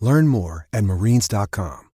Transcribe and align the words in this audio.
Learn 0.00 0.28
more 0.28 0.68
at 0.72 0.84
marines.com. 0.84 1.88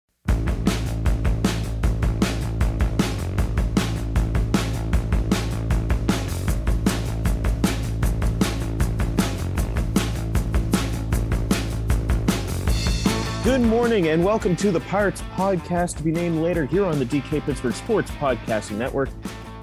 Good 13.45 13.61
morning 13.61 14.07
and 14.09 14.25
welcome 14.25 14.55
to 14.57 14.71
the 14.71 14.81
Pirates 14.89 15.21
podcast 15.35 15.97
to 15.97 16.05
be 16.05 16.13
named 16.13 16.39
later 16.39 16.65
here 16.65 16.85
on 16.85 17.01
the 17.01 17.05
DK 17.05 17.43
Pittsburgh 17.43 17.75
Sports 17.75 18.11
Podcasting 18.13 18.79
Network. 18.79 19.09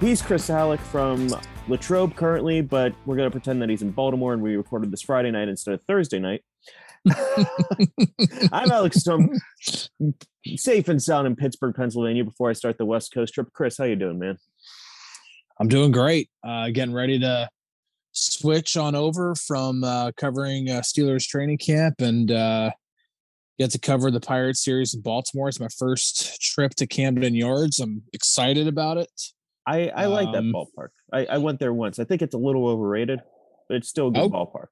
He's 0.01 0.21
Chris 0.21 0.49
Alec 0.49 0.81
from 0.81 1.33
Latrobe 1.69 2.13
currently, 2.15 2.61
but 2.61 2.93
we're 3.05 3.15
going 3.15 3.27
to 3.27 3.31
pretend 3.31 3.61
that 3.61 3.69
he's 3.69 3.81
in 3.81 3.91
Baltimore 3.91 4.33
and 4.33 4.41
we 4.41 4.57
recorded 4.57 4.91
this 4.91 5.01
Friday 5.01 5.31
night 5.31 5.47
instead 5.47 5.73
of 5.73 5.81
Thursday 5.83 6.19
night. 6.19 6.43
I'm 8.51 8.71
Alex 8.71 8.97
Stone, 8.97 9.39
safe 10.55 10.87
and 10.87 11.01
sound 11.01 11.27
in 11.27 11.35
Pittsburgh, 11.35 11.75
Pennsylvania. 11.75 12.23
Before 12.23 12.49
I 12.49 12.53
start 12.53 12.77
the 12.77 12.85
West 12.85 13.13
Coast 13.13 13.33
trip, 13.33 13.47
Chris, 13.53 13.77
how 13.77 13.85
you 13.85 13.95
doing, 13.95 14.19
man? 14.19 14.37
I'm 15.59 15.67
doing 15.67 15.91
great. 15.91 16.29
Uh, 16.43 16.69
getting 16.69 16.93
ready 16.93 17.19
to 17.19 17.49
switch 18.11 18.77
on 18.77 18.95
over 18.95 19.35
from 19.35 19.83
uh, 19.83 20.11
covering 20.17 20.69
uh, 20.69 20.81
Steelers 20.81 21.27
training 21.27 21.57
camp 21.57 21.95
and 21.99 22.31
uh, 22.31 22.71
get 23.57 23.71
to 23.71 23.79
cover 23.79 24.11
the 24.11 24.19
Pirates 24.21 24.63
series 24.63 24.93
in 24.93 25.01
Baltimore. 25.01 25.49
It's 25.49 25.59
my 25.59 25.67
first 25.77 26.41
trip 26.41 26.71
to 26.75 26.87
Camden 26.87 27.35
Yards. 27.35 27.79
I'm 27.79 28.01
excited 28.13 28.67
about 28.67 28.97
it. 28.97 29.09
I, 29.67 29.89
I 29.89 30.05
like 30.07 30.31
that 30.31 30.39
Um, 30.39 30.53
ballpark. 30.53 30.89
I, 31.13 31.25
I 31.25 31.37
went 31.37 31.59
there 31.59 31.73
once. 31.73 31.99
I 31.99 32.03
think 32.03 32.21
it's 32.21 32.33
a 32.33 32.37
little 32.39 32.67
overrated, 32.67 33.19
but 33.67 33.75
it's 33.77 33.87
still 33.89 34.07
a 34.07 34.11
good 34.11 34.21
Oh. 34.21 34.29
ballpark. 34.29 34.67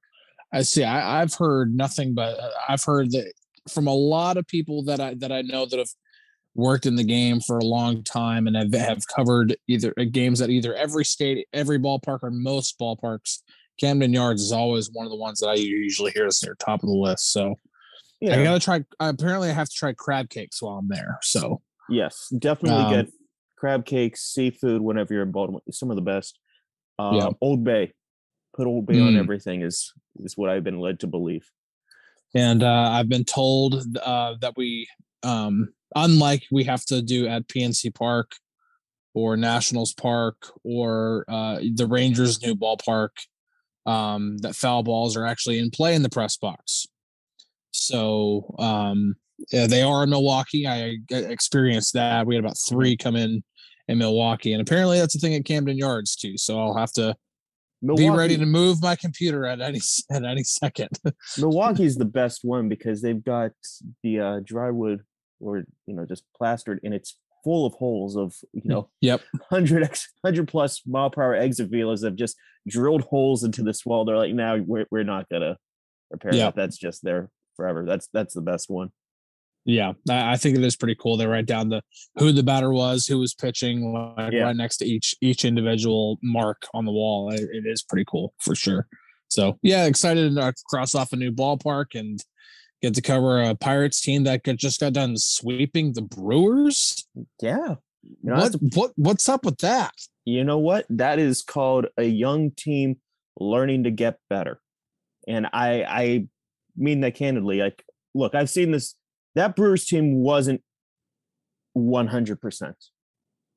I 0.52 0.62
see. 0.62 0.84
I, 0.84 1.20
I've 1.20 1.34
heard 1.34 1.74
nothing 1.74 2.14
but 2.14 2.38
uh, 2.38 2.50
I've 2.68 2.82
heard 2.82 3.10
that 3.12 3.32
from 3.68 3.86
a 3.86 3.94
lot 3.94 4.36
of 4.36 4.46
people 4.46 4.82
that 4.84 5.00
I 5.00 5.14
that 5.14 5.32
I 5.32 5.42
know 5.42 5.66
that 5.66 5.78
have 5.78 5.90
worked 6.54 6.86
in 6.86 6.96
the 6.96 7.04
game 7.04 7.40
for 7.40 7.58
a 7.58 7.64
long 7.64 8.02
time 8.02 8.46
and 8.46 8.56
have, 8.56 8.72
have 8.74 9.02
covered 9.14 9.56
either 9.68 9.94
uh, 9.98 10.04
games 10.10 10.40
at 10.40 10.50
either 10.50 10.74
every 10.74 11.04
state, 11.04 11.46
every 11.52 11.78
ballpark, 11.78 12.20
or 12.22 12.30
most 12.30 12.78
ballparks. 12.78 13.42
Camden 13.78 14.12
Yards 14.12 14.42
is 14.42 14.50
always 14.50 14.90
one 14.92 15.06
of 15.06 15.10
the 15.10 15.16
ones 15.16 15.38
that 15.38 15.48
I 15.48 15.54
usually 15.54 16.10
hear 16.10 16.26
is 16.26 16.42
near 16.42 16.56
top 16.58 16.82
of 16.82 16.88
the 16.88 16.94
list. 16.94 17.32
So 17.32 17.58
yeah. 18.20 18.40
I 18.40 18.42
gotta 18.42 18.58
try. 18.58 18.84
Apparently, 18.98 19.50
I 19.50 19.52
have 19.52 19.68
to 19.68 19.74
try 19.74 19.92
crab 19.92 20.30
cakes 20.30 20.60
while 20.60 20.78
I'm 20.78 20.88
there. 20.88 21.18
So 21.22 21.60
yes, 21.88 22.28
definitely 22.36 22.82
Um, 22.82 22.92
get 22.92 23.12
crab 23.56 23.84
cakes, 23.84 24.22
seafood 24.22 24.80
whenever 24.80 25.14
you're 25.14 25.22
in 25.22 25.30
Baltimore. 25.30 25.62
Some 25.70 25.90
of 25.90 25.96
the 25.96 26.02
best. 26.02 26.38
Uh, 26.98 27.12
Yeah. 27.14 27.30
Old 27.40 27.62
Bay, 27.62 27.92
put 28.58 28.66
Old 28.66 28.86
Bay 28.86 28.98
on 29.00 29.14
Mm. 29.14 29.20
everything 29.20 29.62
is 29.62 29.92
is 30.24 30.36
what 30.36 30.50
I've 30.50 30.64
been 30.64 30.80
led 30.80 30.98
to 31.00 31.06
believe. 31.06 31.48
and 32.34 32.62
uh, 32.62 32.90
I've 32.92 33.08
been 33.08 33.24
told 33.24 33.96
uh, 34.04 34.34
that 34.42 34.52
we, 34.56 34.86
um, 35.22 35.68
unlike 35.96 36.42
we 36.50 36.64
have 36.64 36.84
to 36.86 37.00
do 37.00 37.26
at 37.26 37.48
PNC 37.48 37.94
Park 37.94 38.32
or 39.14 39.36
Nationals 39.36 39.94
Park 39.94 40.36
or 40.62 41.24
uh, 41.28 41.60
the 41.74 41.86
Rangers' 41.86 42.42
new 42.42 42.54
ballpark, 42.54 43.10
um, 43.86 44.36
that 44.38 44.54
foul 44.56 44.82
balls 44.82 45.16
are 45.16 45.24
actually 45.24 45.58
in 45.58 45.70
play 45.70 45.94
in 45.94 46.02
the 46.02 46.10
press 46.10 46.36
box. 46.36 46.86
So 47.70 48.54
um, 48.58 49.14
yeah, 49.52 49.66
they 49.66 49.82
are 49.82 50.02
in 50.04 50.10
Milwaukee. 50.10 50.66
I 50.66 50.96
experienced 51.10 51.94
that. 51.94 52.26
We 52.26 52.34
had 52.34 52.44
about 52.44 52.58
three 52.68 52.94
come 52.96 53.16
in 53.16 53.42
in 53.86 53.96
Milwaukee, 53.98 54.52
and 54.52 54.60
apparently 54.60 54.98
that's 54.98 55.14
a 55.14 55.18
thing 55.18 55.34
at 55.34 55.44
Camden 55.46 55.78
Yards 55.78 56.14
too. 56.16 56.36
So 56.36 56.58
I'll 56.60 56.76
have 56.76 56.92
to 56.92 57.14
be 57.96 58.10
ready 58.10 58.36
to 58.36 58.46
move 58.46 58.82
my 58.82 58.96
computer 58.96 59.46
at 59.46 59.60
any 59.60 59.80
at 60.10 60.24
any 60.24 60.42
second. 60.42 60.90
Milwaukee's 61.38 61.96
the 61.96 62.04
best 62.04 62.40
one 62.42 62.68
because 62.68 63.02
they've 63.02 63.22
got 63.22 63.52
the 64.02 64.20
uh, 64.20 64.40
drywood 64.40 65.00
or 65.40 65.64
you 65.86 65.94
know 65.94 66.04
just 66.04 66.24
plastered 66.36 66.80
and 66.82 66.92
it's 66.92 67.16
full 67.44 67.64
of 67.64 67.72
holes 67.74 68.16
of 68.16 68.34
you 68.52 68.62
know 68.64 68.88
yep. 69.00 69.20
100 69.48 69.84
x 69.84 70.08
100 70.22 70.48
plus 70.48 70.82
mile 70.86 71.08
per 71.08 71.22
hour 71.22 71.34
exit 71.34 71.70
velas 71.70 72.02
have 72.02 72.16
just 72.16 72.36
drilled 72.66 73.02
holes 73.02 73.44
into 73.44 73.62
this 73.62 73.86
wall. 73.86 74.04
They're 74.04 74.16
like 74.16 74.34
now 74.34 74.56
we're, 74.56 74.86
we're 74.90 75.04
not 75.04 75.28
gonna 75.28 75.56
repair 76.10 76.32
that. 76.32 76.56
That's 76.56 76.76
just 76.76 77.02
there 77.02 77.30
forever. 77.56 77.84
That's 77.86 78.08
that's 78.12 78.34
the 78.34 78.42
best 78.42 78.68
one 78.68 78.90
Yeah, 79.70 79.92
I 80.08 80.38
think 80.38 80.56
it 80.56 80.64
is 80.64 80.76
pretty 80.76 80.94
cool. 80.98 81.18
They 81.18 81.26
write 81.26 81.44
down 81.44 81.68
the 81.68 81.82
who 82.16 82.32
the 82.32 82.42
batter 82.42 82.72
was, 82.72 83.06
who 83.06 83.18
was 83.18 83.34
pitching, 83.34 83.92
like 83.92 84.32
Yeah. 84.32 84.44
right 84.44 84.56
next 84.56 84.78
to 84.78 84.86
each 84.86 85.14
each 85.20 85.44
individual 85.44 86.18
mark 86.22 86.62
on 86.72 86.86
the 86.86 86.90
wall. 86.90 87.30
It, 87.30 87.42
it 87.52 87.64
is 87.66 87.82
pretty 87.82 88.06
cool 88.08 88.32
for 88.40 88.54
sure. 88.54 88.86
So 89.28 89.58
yeah, 89.62 89.84
excited 89.84 90.34
to 90.36 90.54
cross 90.70 90.94
off 90.94 91.12
a 91.12 91.16
new 91.16 91.30
ballpark 91.30 91.94
and 91.94 92.18
get 92.80 92.94
to 92.94 93.02
cover 93.02 93.42
a 93.42 93.54
Pirates 93.54 94.00
team 94.00 94.24
that 94.24 94.42
just 94.56 94.80
got 94.80 94.94
done 94.94 95.18
sweeping 95.18 95.92
the 95.92 96.00
Brewers. 96.02 97.06
yeah 97.42 97.74
you 98.02 98.16
know, 98.30 98.36
What 98.36 98.54
what 98.74 98.92
what's 98.96 99.28
up 99.28 99.44
with 99.44 99.58
that? 99.58 99.92
you 100.24 100.44
know 100.44 100.58
what 100.58 100.86
that 100.88 101.18
is 101.18 101.42
called 101.42 101.88
a 101.98 102.04
young 102.04 102.52
team 102.52 102.96
learning 103.38 103.84
to 103.84 103.90
get 103.90 104.18
better 104.30 104.60
and 105.26 105.46
i 105.52 105.82
i 105.88 106.26
mean 106.76 107.00
that 107.00 107.14
candidly 107.14 107.58
like 107.60 107.82
look 108.14 108.34
i've 108.34 108.50
seen 108.50 108.70
this 108.70 108.94
that 109.38 109.54
brewers 109.56 109.84
team 109.86 110.16
wasn't 110.16 110.60
100% 111.76 112.74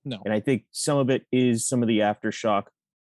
No. 0.06 0.18
and 0.26 0.34
i 0.34 0.40
think 0.40 0.66
some 0.72 0.98
of 0.98 1.10
it 1.10 1.26
is 1.32 1.68
some 1.68 1.82
of 1.82 1.88
the 1.88 2.00
aftershock 2.00 2.66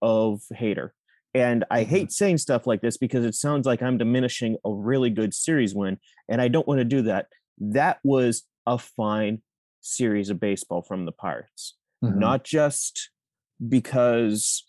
of 0.03 0.43
Hader 0.55 0.91
and 1.35 1.65
i 1.71 1.83
Mm-hmm. 1.83 1.91
hate 1.91 2.13
saying 2.13 2.39
stuff 2.39 2.67
like 2.67 2.81
this 2.81 2.97
because 2.97 3.25
it 3.25 3.35
sounds 3.35 3.67
like 3.67 3.83
i'm 3.83 3.99
diminishing 3.99 4.57
a 4.65 4.73
really 4.73 5.11
good 5.11 5.33
series 5.35 5.75
win 5.75 5.99
and 6.29 6.41
i 6.41 6.49
don't 6.49 6.67
want 6.69 6.79
to 6.79 6.85
do 6.85 7.03
that 7.03 7.27
that 7.59 7.99
was 8.05 8.45
a 8.67 8.79
fine 8.79 9.43
series 9.81 10.29
of 10.31 10.39
baseball 10.41 10.83
from 10.83 11.05
the 11.05 11.13
pirates 11.13 11.75
Mm-hmm. 12.05 12.21
not 12.21 12.45
just 12.45 13.11
because 13.69 14.65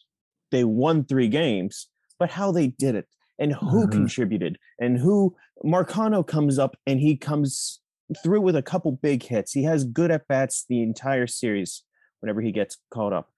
they 0.51 0.63
won 0.63 1.03
three 1.05 1.27
games, 1.27 1.89
but 2.17 2.31
how 2.31 2.51
they 2.51 2.65
did 2.65 2.95
it 2.95 3.07
and 3.37 3.53
who 3.53 3.85
Mhm. 3.85 3.91
contributed 3.91 4.57
and 4.79 4.97
who 4.97 5.35
Marcano 5.63 6.25
comes 6.25 6.57
up 6.57 6.75
and 6.87 6.99
he 6.99 7.15
comes 7.15 7.81
through 8.23 8.41
with 8.41 8.55
a 8.55 8.61
couple 8.61 8.91
big 8.91 9.23
hits. 9.23 9.51
He 9.51 9.63
has 9.63 9.83
good 9.83 10.11
at 10.11 10.27
bats 10.27 10.65
the 10.67 10.81
entire 10.81 11.27
series 11.27 11.83
whenever 12.19 12.41
he 12.41 12.51
gets 12.51 12.77
called 12.91 13.13
up. 13.13 13.29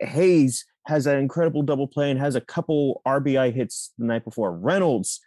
Hayes 0.00 0.64
has 0.86 1.06
an 1.06 1.18
incredible 1.18 1.62
double 1.62 1.86
play 1.86 2.10
and 2.10 2.20
has 2.20 2.34
a 2.34 2.40
couple 2.40 3.02
RBI 3.06 3.54
hits 3.54 3.92
the 3.98 4.06
night 4.06 4.24
before. 4.24 4.52
Reynolds, 4.52 5.20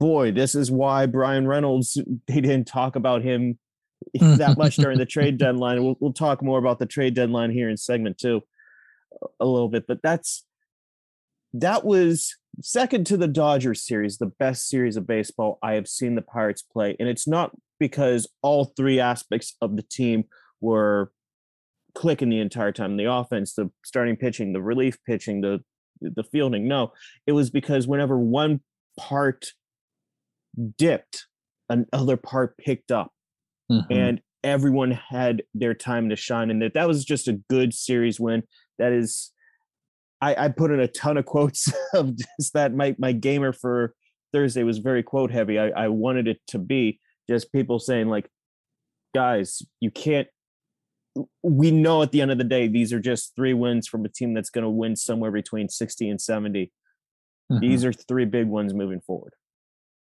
boy, 0.00 0.32
this 0.32 0.54
is 0.54 0.70
why 0.70 1.06
Bryan 1.06 1.46
Reynolds, 1.46 2.00
they 2.26 2.40
didn't 2.40 2.66
talk 2.66 2.96
about 2.96 3.22
him 3.22 3.58
that 4.14 4.58
much 4.58 4.76
during 4.76 4.98
the 4.98 5.06
trade 5.06 5.38
deadline. 5.38 5.82
We'll, 5.82 5.96
we'll 6.00 6.12
talk 6.12 6.42
more 6.42 6.58
about 6.58 6.78
the 6.78 6.86
trade 6.86 7.14
deadline 7.14 7.50
here 7.50 7.68
in 7.68 7.76
segment 7.76 8.18
two 8.18 8.42
a 9.40 9.46
little 9.46 9.68
bit, 9.68 9.86
but 9.86 10.00
that's 10.02 10.44
that 11.52 11.84
was 11.84 12.36
second 12.60 13.06
to 13.06 13.16
the 13.16 13.28
Dodgers 13.28 13.82
series, 13.84 14.18
the 14.18 14.26
best 14.26 14.68
series 14.68 14.96
of 14.96 15.06
baseball 15.06 15.58
I 15.62 15.74
have 15.74 15.88
seen 15.88 16.14
the 16.14 16.22
Pirates 16.22 16.62
play. 16.62 16.96
And 16.98 17.08
it's 17.08 17.26
not 17.26 17.52
because 17.78 18.28
all 18.42 18.72
three 18.76 18.98
aspects 19.00 19.54
of 19.60 19.76
the 19.76 19.82
team 19.82 20.24
were 20.60 21.12
clicking 21.94 22.28
the 22.28 22.40
entire 22.40 22.72
time 22.72 22.96
the 22.96 23.10
offense, 23.10 23.54
the 23.54 23.70
starting 23.84 24.16
pitching, 24.16 24.52
the 24.52 24.62
relief 24.62 24.98
pitching, 25.06 25.40
the 25.40 25.60
the 26.00 26.24
fielding. 26.24 26.68
No, 26.68 26.92
it 27.26 27.32
was 27.32 27.48
because 27.50 27.86
whenever 27.88 28.18
one 28.18 28.60
part 28.98 29.46
dipped, 30.78 31.26
another 31.68 32.16
part 32.16 32.56
picked 32.58 32.90
up 32.90 33.12
Mhm. 33.70 33.86
and 33.90 34.20
everyone 34.44 34.92
had 34.92 35.42
their 35.54 35.74
time 35.74 36.08
to 36.08 36.16
shine 36.16 36.50
and 36.50 36.62
that 36.62 36.74
that 36.74 36.86
was 36.86 37.04
just 37.04 37.26
a 37.28 37.32
good 37.50 37.74
series 37.74 38.20
win. 38.20 38.42
That 38.78 38.92
is 38.92 39.32
I, 40.20 40.46
I 40.46 40.48
put 40.48 40.70
in 40.70 40.80
a 40.80 40.88
ton 40.88 41.16
of 41.18 41.26
quotes 41.26 41.70
of 41.94 42.14
just 42.16 42.52
that 42.54 42.74
my 42.74 42.94
my 42.98 43.12
gamer 43.12 43.52
for 43.52 43.94
Thursday 44.32 44.62
was 44.62 44.78
very 44.78 45.02
quote 45.02 45.30
heavy. 45.30 45.58
I, 45.58 45.68
I 45.70 45.88
wanted 45.88 46.28
it 46.28 46.40
to 46.48 46.58
be 46.58 47.00
just 47.28 47.52
people 47.52 47.78
saying 47.78 48.08
like, 48.08 48.28
guys, 49.14 49.62
you 49.80 49.90
can't 49.90 50.28
we 51.42 51.70
know 51.70 52.02
at 52.02 52.12
the 52.12 52.20
end 52.20 52.30
of 52.30 52.38
the 52.38 52.44
day 52.44 52.68
these 52.68 52.92
are 52.92 53.00
just 53.00 53.34
three 53.36 53.54
wins 53.54 53.86
from 53.88 54.04
a 54.04 54.08
team 54.08 54.34
that's 54.34 54.50
going 54.50 54.64
to 54.64 54.70
win 54.70 54.96
somewhere 54.96 55.30
between 55.30 55.68
60 55.68 56.10
and 56.10 56.20
70 56.20 56.72
mm-hmm. 57.50 57.60
these 57.60 57.84
are 57.84 57.92
three 57.92 58.24
big 58.24 58.46
ones 58.46 58.74
moving 58.74 59.00
forward. 59.00 59.32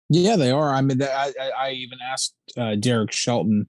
Yeah 0.10 0.36
they 0.36 0.52
are. 0.52 0.74
I 0.74 0.82
mean 0.82 1.02
i 1.02 1.32
i, 1.58 1.72
even 1.72 2.00
asked 2.04 2.36
uh, 2.58 2.76
derek 2.76 3.12
shelton 3.12 3.68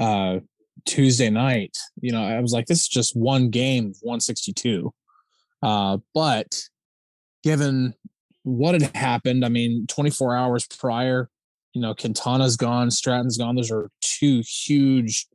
uh 0.00 0.38
tuesday 0.84 1.30
night 1.30 1.76
you 2.00 2.12
know 2.12 2.22
i 2.22 2.40
was 2.40 2.52
like 2.52 2.66
this 2.66 2.80
is 2.80 2.88
just 2.88 3.16
one 3.16 3.48
game 3.48 3.94
162 4.02 4.92
uh 5.62 5.98
but 6.12 6.62
given 7.44 7.94
what 8.42 8.74
had 8.74 8.94
happened 8.96 9.44
i 9.44 9.48
mean 9.48 9.86
24 9.86 10.36
hours 10.36 10.66
prior 10.66 11.30
you 11.74 11.80
know, 11.80 11.94
Quintana's 11.94 12.56
gone, 12.56 12.90
Stratton's 12.90 13.36
gone. 13.36 13.56
Those 13.56 13.70
are 13.70 13.90
two 14.00 14.42
huge, 14.46 15.26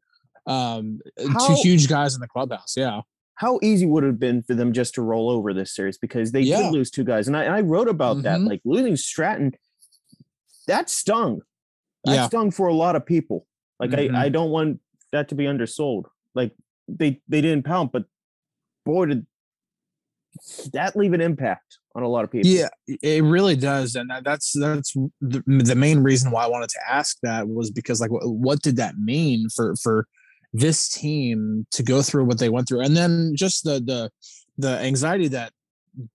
um, 0.48 1.02
how, 1.32 1.48
two 1.48 1.54
huge 1.62 1.88
guys 1.88 2.16
in 2.16 2.22
the 2.22 2.28
clubhouse. 2.28 2.76
Yeah. 2.76 3.02
How 3.36 3.60
easy 3.62 3.86
would 3.86 4.04
it 4.04 4.08
have 4.08 4.20
been 4.20 4.42
for 4.44 4.56
them 4.56 4.74
just 4.74 4.96
to 4.96 5.02
roll 5.02 5.30
over 5.30 5.54
this 5.54 5.76
series 5.76 5.98
because 5.98 6.32
they 6.32 6.42
yeah. 6.42 6.64
did 6.64 6.72
lose 6.72 6.90
two 6.90 7.04
guys, 7.04 7.28
and 7.28 7.38
I, 7.38 7.44
and 7.44 7.54
I 7.54 7.62
wrote 7.62 7.88
about 7.88 8.18
mm-hmm. 8.18 8.24
that. 8.24 8.42
Like 8.42 8.62
losing 8.66 8.98
Stratton, 8.98 9.54
that 10.68 10.90
stung. 10.90 11.42
That 12.06 12.16
yeah. 12.16 12.28
stung 12.28 12.52
for 12.52 12.68
a 12.68 12.74
lot 12.74 12.96
of 12.96 13.06
people. 13.06 13.46
Like 13.80 13.92
mm-hmm. 13.92 14.16
I, 14.16 14.26
I 14.26 14.30
don't 14.30 14.50
want 14.50 14.82
that 15.12 15.30
to 15.30 15.36
be 15.36 15.46
undersold. 15.46 16.06
Like 16.36 16.54
they 16.88 17.22
they 17.28 17.42
didn't 17.42 17.64
pound, 17.64 17.92
but 17.94 18.06
boy 18.86 19.06
did 19.06 19.26
that 20.74 20.96
leave 20.96 21.14
an 21.14 21.22
impact 21.22 21.78
on 21.96 22.04
a 22.04 22.08
lot 22.08 22.24
of 22.24 22.32
people. 22.32 22.50
Yeah, 22.50 22.70
it 22.88 23.24
really 23.24 23.56
does, 23.56 23.96
and 23.96 24.12
that's 24.24 24.54
that's 24.60 24.94
the, 25.22 25.44
the 25.46 25.76
main 25.76 26.00
reason 26.00 26.32
why 26.32 26.44
I 26.44 26.48
wanted 26.48 26.70
to 26.70 26.80
ask 26.90 27.18
that 27.24 27.48
was 27.48 27.72
because 27.72 28.00
like 28.02 28.12
what, 28.12 28.28
what 28.28 28.62
did 28.62 28.78
that 28.78 28.98
mean 28.98 29.48
for 29.56 29.76
for 29.82 30.08
this 30.54 30.90
team 30.90 31.66
to 31.72 31.84
go 31.84 32.02
through 32.02 32.26
what 32.26 32.40
they 32.40 32.50
went 32.50 32.68
through, 32.68 32.82
and 32.82 32.96
then 32.96 33.34
just 33.36 33.64
the 33.64 33.80
the 33.80 34.12
the 34.58 34.80
anxiety 34.80 35.28
that 35.30 35.54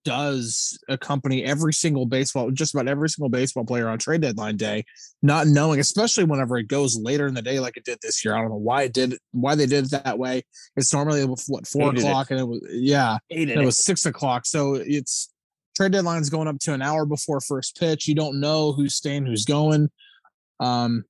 does 0.04 0.78
accompany 0.88 1.44
every 1.44 1.72
single 1.72 2.06
baseball, 2.06 2.50
just 2.50 2.74
about 2.74 2.88
every 2.88 3.08
single 3.08 3.28
baseball 3.28 3.64
player 3.64 3.88
on 3.88 3.98
trade 3.98 4.20
deadline 4.20 4.56
day, 4.56 4.84
not 5.22 5.46
knowing, 5.46 5.80
especially 5.80 6.24
whenever 6.24 6.56
it 6.56 6.68
goes 6.68 6.98
later 6.98 7.26
in 7.26 7.34
the 7.34 7.42
day 7.42 7.60
like 7.60 7.76
it 7.76 7.84
did 7.84 7.98
this 8.02 8.24
year. 8.24 8.34
I 8.34 8.40
don't 8.40 8.50
know 8.50 8.56
why 8.56 8.82
it 8.82 8.92
did, 8.92 9.16
why 9.32 9.54
they 9.54 9.66
did 9.66 9.86
it 9.86 9.90
that 9.90 10.18
way. 10.18 10.42
It's 10.76 10.92
normally 10.92 11.24
what 11.24 11.66
four 11.66 11.92
Hated 11.92 12.04
o'clock, 12.04 12.30
it. 12.30 12.34
and 12.34 12.40
it 12.40 12.44
was 12.44 12.60
yeah, 12.70 13.18
and 13.30 13.50
it, 13.50 13.58
it 13.58 13.64
was 13.64 13.78
six 13.78 14.06
o'clock. 14.06 14.46
So 14.46 14.74
it's 14.74 15.32
trade 15.76 15.92
deadline's 15.92 16.30
going 16.30 16.48
up 16.48 16.58
to 16.60 16.72
an 16.72 16.82
hour 16.82 17.04
before 17.04 17.40
first 17.40 17.78
pitch. 17.78 18.08
You 18.08 18.14
don't 18.14 18.40
know 18.40 18.72
who's 18.72 18.94
staying, 18.94 19.26
who's 19.26 19.44
going. 19.44 19.90
Um, 20.60 21.04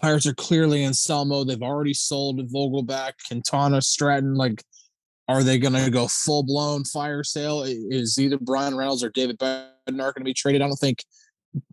Pirates 0.00 0.26
are 0.26 0.34
clearly 0.34 0.82
in 0.82 0.92
sell 0.92 1.24
mode. 1.24 1.48
They've 1.48 1.62
already 1.62 1.94
sold 1.94 2.40
Vogelbach, 2.52 3.12
Quintana, 3.26 3.80
Stratton. 3.80 4.34
Like 4.34 4.62
are 5.28 5.42
they 5.42 5.58
going 5.58 5.74
to 5.74 5.90
go 5.90 6.06
full 6.08 6.42
blown 6.42 6.84
fire 6.84 7.24
sale? 7.24 7.64
Is 7.66 8.18
either 8.18 8.38
Bryan 8.38 8.76
Reynolds 8.76 9.02
or 9.02 9.10
David 9.10 9.38
Bednar 9.38 9.70
going 9.88 10.14
to 10.14 10.24
be 10.24 10.34
traded? 10.34 10.62
I 10.62 10.68
don't 10.68 10.76
think 10.76 11.04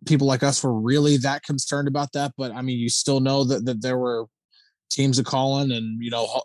people 0.06 0.28
like 0.28 0.44
us 0.44 0.64
were 0.64 0.74
really 0.74 1.18
that 1.18 1.44
concerned 1.44 1.88
about 1.88 2.12
that. 2.14 2.34
But 2.38 2.52
I 2.52 2.62
mean, 2.62 2.80
you 2.80 2.90
still 2.90 3.20
know 3.20 3.44
that, 3.44 3.66
that 3.66 3.82
there 3.82 3.98
were 3.98 4.26
teams 4.90 5.18
to 5.18 5.24
calling, 5.24 5.72
and 5.72 6.04
you 6.04 6.10
know, 6.10 6.42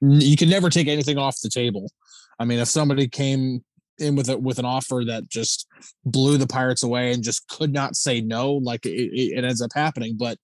you 0.00 0.36
can 0.36 0.48
never 0.48 0.70
take 0.70 0.88
anything 0.88 1.18
off 1.18 1.40
the 1.42 1.50
table. 1.50 1.90
I 2.38 2.44
mean, 2.44 2.58
if 2.58 2.68
somebody 2.68 3.08
came 3.08 3.64
in 3.98 4.16
with 4.16 4.28
a, 4.28 4.36
with 4.36 4.58
an 4.58 4.64
offer 4.64 5.04
that 5.06 5.28
just 5.28 5.68
blew 6.04 6.36
the 6.36 6.46
Pirates 6.48 6.82
away 6.82 7.12
and 7.12 7.22
just 7.22 7.46
could 7.48 7.72
not 7.72 7.94
say 7.94 8.20
no, 8.20 8.54
like 8.54 8.84
it, 8.84 8.90
it 8.90 9.44
ends 9.44 9.62
up 9.62 9.70
happening. 9.74 10.16
But 10.18 10.38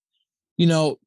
you 0.57 0.67
know, 0.67 0.99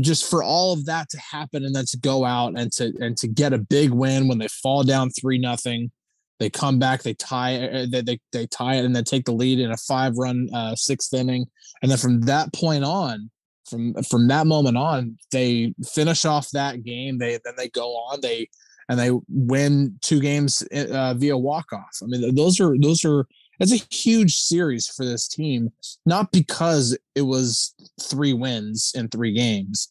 just 0.00 0.28
for 0.28 0.42
all 0.42 0.72
of 0.72 0.84
that 0.86 1.08
to 1.10 1.18
happen 1.18 1.64
and 1.64 1.74
then 1.74 1.84
to 1.84 1.98
go 1.98 2.24
out 2.24 2.58
and 2.58 2.72
to 2.72 2.92
and 3.00 3.16
to 3.16 3.26
get 3.26 3.52
a 3.52 3.58
big 3.58 3.90
win 3.90 4.28
when 4.28 4.38
they 4.38 4.48
fall 4.48 4.84
down 4.84 5.10
three 5.10 5.38
nothing 5.38 5.90
they 6.38 6.48
come 6.48 6.78
back 6.78 7.02
they 7.02 7.14
tie 7.14 7.56
uh, 7.56 7.86
they, 7.88 8.00
they, 8.00 8.18
they 8.32 8.46
tie 8.46 8.76
it 8.76 8.84
and 8.84 8.94
then 8.94 9.04
take 9.04 9.24
the 9.24 9.32
lead 9.32 9.58
in 9.58 9.70
a 9.72 9.76
five 9.76 10.16
run 10.16 10.48
uh, 10.54 10.74
sixth 10.74 11.12
inning. 11.12 11.46
And 11.82 11.90
then 11.90 11.98
from 11.98 12.20
that 12.22 12.52
point 12.52 12.84
on 12.84 13.30
from 13.68 13.94
from 14.02 14.26
that 14.28 14.46
moment 14.46 14.76
on 14.76 15.16
they 15.32 15.74
finish 15.86 16.24
off 16.24 16.50
that 16.50 16.82
game 16.82 17.18
they 17.18 17.38
then 17.44 17.54
they 17.56 17.68
go 17.68 17.90
on 17.94 18.20
they 18.20 18.48
and 18.88 18.98
they 18.98 19.10
win 19.28 19.96
two 20.02 20.20
games 20.20 20.62
uh, 20.72 21.14
via 21.14 21.36
walk 21.38 21.72
off 21.72 21.96
i 22.02 22.06
mean 22.06 22.34
those 22.34 22.58
are 22.58 22.76
those 22.80 23.04
are 23.04 23.26
it's 23.60 23.72
a 23.72 23.94
huge 23.94 24.36
series 24.36 24.88
for 24.88 25.04
this 25.04 25.28
team, 25.28 25.70
not 26.06 26.32
because 26.32 26.96
it 27.14 27.22
was 27.22 27.74
three 28.00 28.32
wins 28.32 28.92
in 28.94 29.08
three 29.08 29.32
games. 29.32 29.88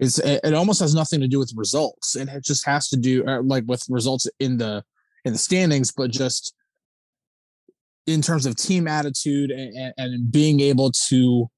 It's 0.00 0.18
it 0.18 0.54
almost 0.54 0.80
has 0.80 0.94
nothing 0.94 1.20
to 1.20 1.28
do 1.28 1.38
with 1.38 1.52
results. 1.56 2.16
And 2.16 2.28
it 2.28 2.44
just 2.44 2.66
has 2.66 2.88
to 2.88 2.96
do 2.96 3.24
uh, 3.24 3.42
like 3.42 3.62
with 3.66 3.84
results 3.88 4.26
in 4.40 4.56
the 4.56 4.82
in 5.24 5.32
the 5.32 5.38
standings, 5.38 5.92
but 5.92 6.10
just 6.10 6.54
in 8.08 8.20
terms 8.20 8.46
of 8.46 8.56
team 8.56 8.88
attitude 8.88 9.52
and, 9.52 9.94
and 9.96 10.32
being 10.32 10.58
able 10.58 10.90
to 10.90 11.48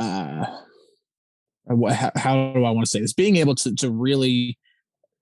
uh 0.00 0.44
how, 1.68 2.10
how 2.16 2.52
do 2.52 2.64
I 2.64 2.70
want 2.70 2.84
to 2.84 2.90
say 2.90 3.00
this? 3.00 3.12
Being 3.12 3.36
able 3.36 3.54
to 3.54 3.74
to 3.76 3.90
really 3.90 4.58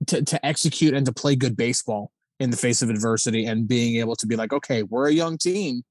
to, 0.06 0.22
to 0.22 0.46
execute 0.46 0.94
and 0.94 1.04
to 1.04 1.12
play 1.12 1.36
good 1.36 1.58
baseball 1.58 2.10
in 2.42 2.50
the 2.50 2.56
face 2.56 2.82
of 2.82 2.90
adversity 2.90 3.46
and 3.46 3.68
being 3.68 3.96
able 3.96 4.16
to 4.16 4.26
be 4.26 4.34
like, 4.34 4.52
okay, 4.52 4.82
we're 4.82 5.08
a 5.08 5.12
young 5.12 5.38
team, 5.38 5.84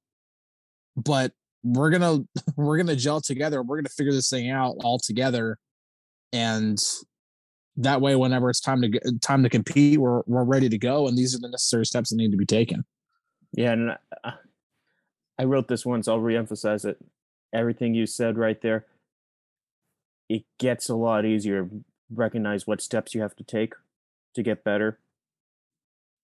but 0.97 1.31
we're 1.63 1.89
gonna 1.89 2.19
we're 2.57 2.77
gonna 2.77 2.95
gel 2.95 3.21
together. 3.21 3.63
We're 3.63 3.77
gonna 3.77 3.89
figure 3.89 4.11
this 4.11 4.29
thing 4.29 4.49
out 4.49 4.75
all 4.83 4.99
together, 4.99 5.57
and 6.33 6.77
that 7.77 8.01
way, 8.01 8.17
whenever 8.17 8.49
it's 8.49 8.59
time 8.59 8.81
to 8.81 8.89
get, 8.89 9.03
time 9.21 9.43
to 9.43 9.49
compete, 9.49 9.97
we're 9.97 10.23
we're 10.27 10.43
ready 10.43 10.67
to 10.67 10.77
go. 10.77 11.07
And 11.07 11.17
these 11.17 11.33
are 11.33 11.39
the 11.39 11.47
necessary 11.47 11.85
steps 11.85 12.09
that 12.09 12.17
need 12.17 12.31
to 12.31 12.37
be 12.37 12.45
taken. 12.45 12.83
Yeah, 13.53 13.71
and 13.71 13.91
I, 14.23 14.33
I 15.39 15.43
wrote 15.45 15.69
this 15.69 15.85
once. 15.85 16.09
I'll 16.09 16.19
reemphasize 16.19 16.83
it. 16.83 16.97
Everything 17.53 17.93
you 17.93 18.05
said 18.05 18.37
right 18.37 18.61
there. 18.61 18.87
It 20.27 20.43
gets 20.59 20.89
a 20.89 20.95
lot 20.95 21.25
easier. 21.25 21.69
Recognize 22.13 22.67
what 22.67 22.81
steps 22.81 23.15
you 23.15 23.21
have 23.21 23.35
to 23.37 23.43
take 23.43 23.73
to 24.33 24.43
get 24.43 24.65
better 24.65 24.99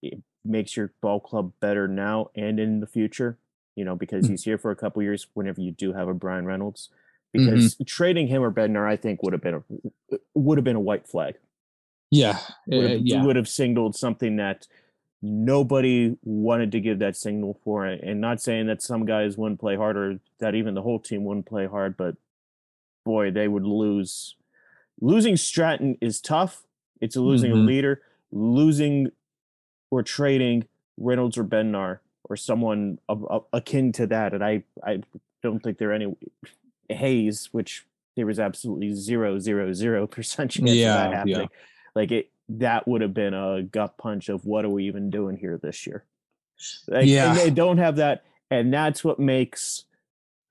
it 0.01 0.22
makes 0.44 0.77
your 0.77 0.94
ball 1.01 1.20
club 1.20 1.54
better 1.60 1.88
now 1.88 2.30
and 2.36 2.60
in 2.60 2.80
the 2.80 2.88
future. 2.88 3.38
You 3.75 3.86
know, 3.86 3.96
because 3.96 4.25
mm. 4.25 4.32
he's 4.32 4.44
here 4.44 4.58
for 4.58 4.72
a 4.72 4.75
couple 4.75 5.04
years. 5.04 5.27
Whenever 5.34 5.62
you 5.62 5.72
do 5.72 5.94
have 5.94 6.08
a 6.08 6.13
Bryan 6.13 6.46
Reynolds, 6.46 6.89
because 7.32 7.75
mm-hmm. 7.75 7.84
trading 7.84 8.27
him 8.27 8.42
or 8.42 8.51
Bednar, 8.51 8.89
I 8.89 8.96
think 8.96 9.22
would 9.22 9.34
have 9.34 9.42
been 9.42 9.54
a 9.54 10.18
would 10.34 10.58
have 10.58 10.66
been 10.66 10.75
a 10.75 10.82
white 10.82 11.08
flag. 11.08 11.36
Yeah, 12.10 12.39
would 12.68 12.89
have, 12.89 13.01
yeah. 13.04 13.24
would 13.24 13.36
have 13.36 13.48
signaled 13.48 13.96
something 13.96 14.38
that 14.38 14.66
nobody 15.22 16.16
wanted 16.24 16.72
to 16.72 16.80
give 16.80 17.00
that 17.00 17.16
signal 17.16 17.60
for 17.63 17.86
it. 17.88 18.01
And 18.04 18.22
not 18.22 18.42
saying 18.42 18.68
that 18.68 18.82
some 18.82 19.06
guys 19.06 19.38
wouldn't 19.38 19.60
play 19.60 19.75
hard 19.75 19.98
or 19.98 20.20
that 20.39 20.56
even 20.56 20.74
the 20.74 20.82
whole 20.82 21.00
team 21.00 21.25
wouldn't 21.25 21.48
play 21.48 21.68
hard, 21.68 21.98
but 21.98 22.16
boy, 23.06 23.32
they 23.32 23.48
would 23.48 23.63
lose. 23.63 24.36
Losing 25.01 25.38
Stratton 25.38 25.98
is 26.01 26.22
tough. 26.22 26.63
It's 27.01 27.16
a 27.16 27.22
losing 27.22 27.51
mm-hmm. 27.51 27.62
a 27.62 27.63
leader. 27.63 28.01
Losing 28.32 29.12
or 29.91 30.03
trading 30.03 30.67
Reynolds 30.98 31.38
or 31.38 31.44
Bednar 31.44 32.00
or 32.29 32.36
someone 32.36 33.00
of, 33.08 33.25
of, 33.25 33.46
akin 33.53 33.91
to 33.94 34.08
that. 34.08 34.34
And 34.34 34.44
I, 34.44 34.63
I 34.86 35.01
don't 35.41 35.62
think 35.62 35.77
there 35.77 35.91
are 35.91 35.94
any 35.94 36.15
Hayes, 36.89 37.50
which 37.51 37.86
there 38.15 38.25
was 38.25 38.39
absolutely 38.39 38.94
zero, 38.94 39.39
zero, 39.39 39.74
zero 39.74 40.08
percent 40.08 40.51
chance 40.51 40.72
yeah, 40.72 40.96
of 40.96 41.12
that 41.12 41.17
happening. 41.17 41.36
Yeah. 41.36 41.58
Like 41.96 42.12
it, 42.12 42.32
that 42.50 42.88
would 42.88 43.01
have 43.01 43.13
been 43.13 43.34
a 43.34 43.63
gut 43.63 43.98
punch 43.98 44.29
of 44.29 44.46
what 44.46 44.65
are 44.65 44.70
we 44.70 44.86
even 44.86 45.10
doing 45.10 45.38
here 45.38 45.60
this 45.62 45.86
year? 45.86 46.06
Like, 46.88 47.06
yeah. 47.06 47.32
And 47.32 47.39
they 47.39 47.50
don't 47.50 47.77
have 47.77 47.98
that. 47.98 48.24
And 48.50 48.74
that's 48.74 49.03
what 49.03 49.20
makes 49.20 49.86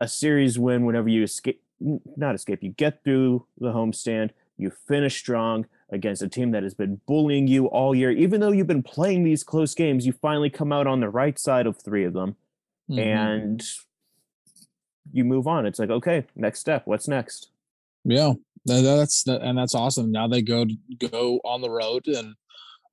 a 0.00 0.08
series 0.08 0.58
win 0.58 0.84
whenever 0.84 1.08
you 1.08 1.22
escape, 1.22 1.62
not 1.80 2.34
escape, 2.34 2.62
you 2.62 2.70
get 2.70 3.02
through 3.02 3.46
the 3.58 3.72
homestand, 3.72 4.30
you 4.58 4.70
finish 4.70 5.18
strong, 5.18 5.66
against 5.90 6.22
a 6.22 6.28
team 6.28 6.50
that 6.50 6.62
has 6.62 6.74
been 6.74 7.00
bullying 7.06 7.46
you 7.46 7.66
all 7.66 7.94
year. 7.94 8.10
Even 8.10 8.40
though 8.40 8.50
you've 8.50 8.66
been 8.66 8.82
playing 8.82 9.24
these 9.24 9.44
close 9.44 9.74
games, 9.74 10.04
you 10.06 10.12
finally 10.12 10.50
come 10.50 10.72
out 10.72 10.86
on 10.86 11.00
the 11.00 11.08
right 11.08 11.38
side 11.38 11.66
of 11.66 11.76
three 11.76 12.04
of 12.04 12.12
them 12.12 12.36
mm-hmm. 12.90 12.98
and 12.98 13.64
you 15.12 15.24
move 15.24 15.46
on. 15.46 15.66
It's 15.66 15.78
like, 15.78 15.90
okay, 15.90 16.24
next 16.34 16.60
step. 16.60 16.82
What's 16.86 17.08
next? 17.08 17.50
Yeah, 18.04 18.34
that's 18.64 19.26
and 19.26 19.58
that's 19.58 19.74
awesome. 19.74 20.12
Now 20.12 20.28
they 20.28 20.42
go 20.42 20.66
go 21.10 21.40
on 21.44 21.60
the 21.60 21.70
road, 21.70 22.06
and 22.06 22.34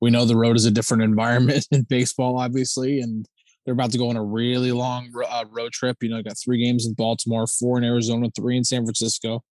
we 0.00 0.10
know 0.10 0.24
the 0.24 0.36
road 0.36 0.56
is 0.56 0.64
a 0.64 0.70
different 0.70 1.02
environment 1.10 1.66
in 1.70 1.82
baseball, 1.82 2.38
obviously, 2.38 3.00
and 3.00 3.26
they're 3.64 3.74
about 3.74 3.92
to 3.92 3.98
go 3.98 4.08
on 4.08 4.16
a 4.16 4.24
really 4.24 4.72
long 4.72 5.10
uh, 5.28 5.44
road 5.50 5.72
trip. 5.72 5.98
You 6.00 6.10
know, 6.10 6.22
got 6.22 6.38
three 6.42 6.64
games 6.64 6.86
in 6.86 6.94
Baltimore, 6.94 7.46
four 7.46 7.78
in 7.78 7.84
Arizona, 7.84 8.28
three 8.34 8.56
in 8.56 8.64
San 8.64 8.84
Francisco. 8.84 9.42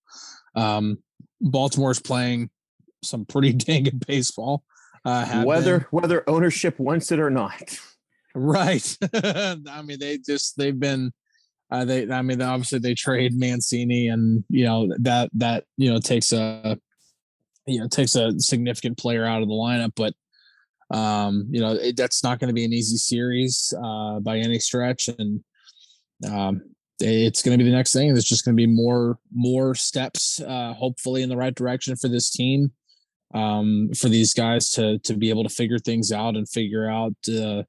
Um, 0.55 0.97
Baltimore's 1.41 1.99
playing 1.99 2.49
some 3.03 3.25
pretty 3.25 3.53
dang 3.53 3.83
good 3.83 4.05
baseball. 4.05 4.63
Uh, 5.05 5.43
whether 5.43 5.79
been. 5.79 5.87
whether 5.91 6.29
ownership 6.29 6.79
wants 6.79 7.11
it 7.11 7.19
or 7.19 7.29
not. 7.29 7.77
Right. 8.35 8.97
I 9.13 9.81
mean, 9.83 9.99
they 9.99 10.17
just 10.17 10.57
they've 10.57 10.79
been. 10.79 11.11
Uh, 11.71 11.85
they, 11.85 12.09
I 12.09 12.21
mean, 12.21 12.39
obviously 12.41 12.79
they 12.79 12.93
trade 12.93 13.33
Mancini, 13.35 14.07
and 14.07 14.43
you 14.49 14.65
know 14.65 14.89
that 14.99 15.29
that 15.33 15.65
you 15.77 15.91
know 15.91 15.99
takes 15.99 16.31
a 16.31 16.77
you 17.65 17.79
know 17.79 17.87
takes 17.87 18.15
a 18.15 18.39
significant 18.39 18.97
player 18.97 19.25
out 19.25 19.41
of 19.41 19.47
the 19.47 19.53
lineup, 19.53 19.93
but 19.95 20.13
um, 20.95 21.47
you 21.49 21.59
know 21.59 21.73
it, 21.73 21.97
that's 21.97 22.23
not 22.23 22.39
going 22.39 22.49
to 22.49 22.53
be 22.53 22.65
an 22.65 22.73
easy 22.73 22.97
series 22.97 23.73
uh, 23.83 24.19
by 24.19 24.37
any 24.37 24.59
stretch, 24.59 25.09
and 25.17 25.43
um, 26.31 26.61
it's 26.99 27.41
going 27.41 27.57
to 27.57 27.63
be 27.63 27.69
the 27.69 27.75
next 27.75 27.93
thing. 27.93 28.13
There's 28.13 28.23
just 28.23 28.45
going 28.45 28.55
to 28.55 28.61
be 28.61 28.67
more 28.67 29.17
more 29.33 29.73
steps, 29.73 30.39
uh, 30.41 30.73
hopefully 30.73 31.23
in 31.23 31.29
the 31.29 31.37
right 31.37 31.55
direction 31.55 31.95
for 31.95 32.07
this 32.07 32.29
team, 32.29 32.71
um, 33.33 33.89
for 33.97 34.09
these 34.09 34.33
guys 34.33 34.69
to 34.71 34.99
to 34.99 35.15
be 35.15 35.29
able 35.29 35.43
to 35.43 35.49
figure 35.49 35.79
things 35.79 36.11
out 36.11 36.35
and 36.35 36.47
figure 36.47 36.89
out 36.89 37.15
uh, 37.29 37.63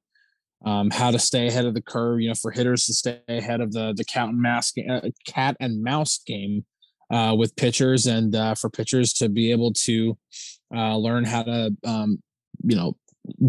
um, 0.65 0.89
how 0.91 1.11
to 1.11 1.19
stay 1.19 1.47
ahead 1.47 1.65
of 1.65 1.73
the 1.73 1.81
curve. 1.81 2.21
You 2.21 2.29
know, 2.29 2.35
for 2.35 2.51
hitters 2.51 2.85
to 2.85 2.93
stay 2.93 3.21
ahead 3.27 3.61
of 3.61 3.71
the 3.71 3.93
the 3.95 4.05
cat 4.05 4.29
and 4.29 4.41
mouse 4.41 4.71
uh, 4.89 5.01
cat 5.27 5.57
and 5.59 5.83
mouse 5.83 6.19
game 6.25 6.65
uh, 7.11 7.35
with 7.37 7.55
pitchers, 7.55 8.05
and 8.05 8.35
uh, 8.35 8.55
for 8.55 8.69
pitchers 8.69 9.13
to 9.13 9.29
be 9.29 9.51
able 9.51 9.73
to 9.73 10.17
uh, 10.75 10.95
learn 10.97 11.23
how 11.23 11.43
to 11.43 11.75
um, 11.83 12.21
you 12.63 12.75
know 12.75 12.97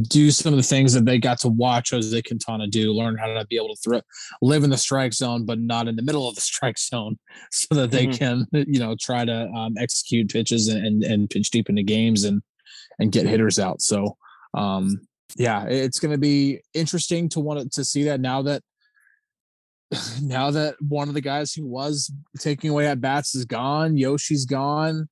do 0.03 0.31
some 0.31 0.53
of 0.53 0.57
the 0.57 0.63
things 0.63 0.93
that 0.93 1.05
they 1.05 1.19
got 1.19 1.39
to 1.41 1.49
watch 1.49 1.91
Jose 1.91 2.23
Quintana 2.23 2.67
do, 2.67 2.93
learn 2.93 3.17
how 3.17 3.27
to 3.27 3.47
be 3.47 3.57
able 3.57 3.75
to 3.75 3.81
throw, 3.83 4.01
live 4.43 4.65
in 4.65 4.71
the 4.71 4.79
strike 4.79 5.13
zone, 5.13 5.45
but 5.45 5.59
not 5.59 5.89
in 5.89 5.97
the 5.97 6.03
middle 6.03 6.29
of 6.29 6.35
the 6.35 6.41
strike 6.53 6.79
zone, 6.79 7.19
so 7.51 7.75
that 7.75 7.91
they 7.91 8.07
mm-hmm. 8.07 8.43
can, 8.53 8.67
you 8.67 8.81
know, 8.81 8.97
try 9.01 9.25
to 9.25 9.47
um, 9.49 9.75
execute 9.79 10.31
pitches 10.31 10.69
and, 10.69 10.85
and, 10.85 11.05
and 11.05 11.31
pitch 11.31 11.51
deep 11.51 11.69
into 11.69 11.83
games 11.83 12.25
and 12.25 12.43
and 12.99 13.13
get 13.13 13.27
hitters 13.27 13.59
out. 13.59 13.83
So, 13.83 14.17
um, 14.55 15.07
yeah, 15.37 15.65
it's 15.65 15.99
going 15.99 16.13
to 16.13 16.19
be 16.19 16.63
interesting 16.73 17.29
to 17.31 17.41
want 17.41 17.71
to 17.73 17.85
see 17.85 18.05
that 18.05 18.21
now 18.21 18.43
that 18.43 18.63
now 20.23 20.51
that 20.51 20.77
one 20.81 21.09
of 21.09 21.15
the 21.15 21.21
guys 21.21 21.53
who 21.53 21.67
was 21.67 22.13
taking 22.39 22.71
away 22.71 22.87
at 22.87 23.01
bats 23.01 23.35
is 23.35 23.45
gone, 23.45 23.97
Yoshi's 23.97 24.47
gone. 24.47 25.09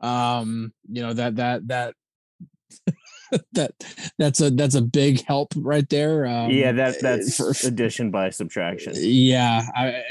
Um, 0.00 0.72
you 0.90 1.02
know 1.02 1.14
that 1.14 1.36
that 1.36 1.66
that 1.68 1.94
that 3.52 3.72
that's 4.18 4.40
a 4.40 4.50
that's 4.50 4.74
a 4.74 4.82
big 4.82 5.24
help 5.24 5.52
right 5.56 5.88
there. 5.88 6.26
Um, 6.26 6.50
yeah, 6.50 6.72
that 6.72 7.00
that's 7.00 7.36
for, 7.36 7.52
addition 7.66 8.10
by 8.10 8.30
subtraction. 8.30 8.94
Yeah, 8.96 9.62
I, 9.76 10.02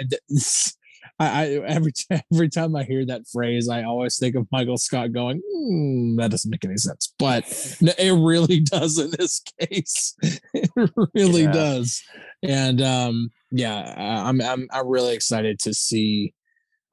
I, 1.20 1.46
every 1.68 1.92
every 2.32 2.50
time 2.50 2.76
I 2.76 2.84
hear 2.84 3.06
that 3.06 3.28
phrase, 3.32 3.70
I 3.70 3.84
always 3.84 4.18
think 4.18 4.36
of 4.36 4.48
Michael 4.52 4.78
Scott 4.78 5.12
going, 5.12 5.42
mm, 5.56 6.18
"That 6.18 6.32
doesn't 6.32 6.50
make 6.50 6.66
any 6.66 6.78
sense," 6.78 7.14
but 7.20 7.46
it 7.82 8.14
really 8.20 8.60
does 8.72 8.98
in 9.00 9.12
this 9.18 9.42
case. 9.60 10.16
It 10.54 10.70
really 11.14 11.44
yeah. 11.44 11.52
does, 11.52 12.02
and 12.42 12.82
um, 12.82 13.30
yeah, 13.52 13.94
I'm 13.98 14.42
I'm 14.42 14.68
I'm 14.72 14.88
really 14.88 15.14
excited 15.14 15.60
to 15.60 15.74
see 15.74 16.34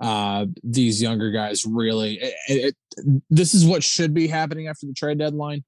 uh, 0.01 0.47
these 0.63 1.01
younger 1.01 1.31
guys 1.31 1.65
really. 1.65 2.19
It, 2.21 2.35
it, 2.49 2.77
this 3.31 3.55
is 3.55 3.65
what 3.65 3.83
should 3.83 4.15
be 4.15 4.27
happening 4.29 4.69
after 4.69 4.87
the 4.87 4.95
trade 4.95 5.19
deadline. 5.19 5.65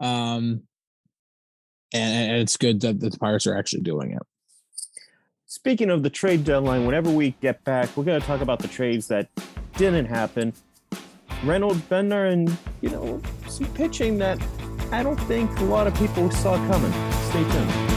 Um, 0.00 0.62
and, 1.92 2.30
and 2.30 2.42
it's 2.42 2.56
good 2.56 2.80
that 2.80 3.00
the 3.00 3.10
Pirates 3.10 3.46
are 3.46 3.56
actually 3.56 3.82
doing 3.82 4.12
it. 4.12 4.22
Speaking 5.46 5.90
of 5.90 6.02
the 6.02 6.10
trade 6.10 6.44
deadline, 6.44 6.86
whenever 6.86 7.10
we 7.10 7.30
get 7.40 7.62
back, 7.64 7.96
we're 7.96 8.04
going 8.04 8.20
to 8.20 8.26
talk 8.26 8.40
about 8.40 8.58
the 8.58 8.68
trades 8.68 9.08
that 9.08 9.28
didn't 9.76 10.06
happen. 10.06 10.52
Reynolds, 11.44 11.80
Bednar, 11.82 12.32
and 12.32 12.56
you 12.80 12.90
know 12.90 13.22
some 13.48 13.66
pitching 13.74 14.18
that 14.18 14.40
I 14.90 15.02
don't 15.02 15.20
think 15.22 15.50
a 15.60 15.64
lot 15.64 15.86
of 15.86 15.94
people 15.94 16.30
saw 16.30 16.56
coming. 16.68 16.92
Stay 17.30 17.42
tuned. 17.50 17.95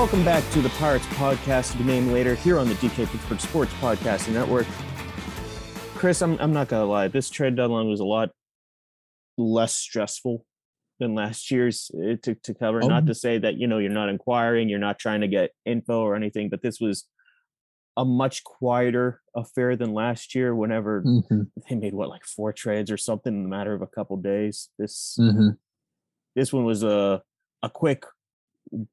Welcome 0.00 0.24
back 0.24 0.50
to 0.52 0.62
the 0.62 0.70
Pirates 0.70 1.04
podcast, 1.08 1.72
to 1.72 1.76
be 1.76 1.84
named 1.84 2.10
later 2.10 2.34
here 2.34 2.58
on 2.58 2.70
the 2.70 2.74
DK 2.76 3.06
Pittsburgh 3.06 3.38
Sports 3.38 3.72
Podcasting 3.74 4.32
Network. 4.32 4.66
Chris, 5.94 6.22
I'm, 6.22 6.38
I'm 6.40 6.54
not 6.54 6.68
going 6.68 6.80
to 6.80 6.90
lie. 6.90 7.08
This 7.08 7.28
trade 7.28 7.54
deadline 7.54 7.86
was 7.86 8.00
a 8.00 8.06
lot 8.06 8.30
less 9.36 9.74
stressful 9.74 10.46
than 11.00 11.14
last 11.14 11.50
year's 11.50 11.90
uh, 11.94 12.16
to, 12.22 12.34
to 12.34 12.54
cover. 12.54 12.82
Oh. 12.82 12.88
Not 12.88 13.08
to 13.08 13.14
say 13.14 13.36
that, 13.36 13.58
you 13.58 13.66
know, 13.66 13.76
you're 13.76 13.90
not 13.90 14.08
inquiring, 14.08 14.70
you're 14.70 14.78
not 14.78 14.98
trying 14.98 15.20
to 15.20 15.28
get 15.28 15.50
info 15.66 16.00
or 16.00 16.16
anything, 16.16 16.48
but 16.48 16.62
this 16.62 16.80
was 16.80 17.06
a 17.94 18.04
much 18.06 18.42
quieter 18.42 19.20
affair 19.36 19.76
than 19.76 19.92
last 19.92 20.34
year 20.34 20.54
whenever 20.54 21.02
mm-hmm. 21.02 21.42
they 21.68 21.76
made 21.76 21.92
what 21.92 22.08
like 22.08 22.24
four 22.24 22.54
trades 22.54 22.90
or 22.90 22.96
something 22.96 23.34
in 23.34 23.42
the 23.42 23.50
matter 23.50 23.74
of 23.74 23.82
a 23.82 23.86
couple 23.86 24.16
days. 24.16 24.70
This 24.78 25.18
mm-hmm. 25.20 25.50
this 26.34 26.54
one 26.54 26.64
was 26.64 26.82
a 26.82 27.20
a 27.62 27.68
quick 27.68 28.04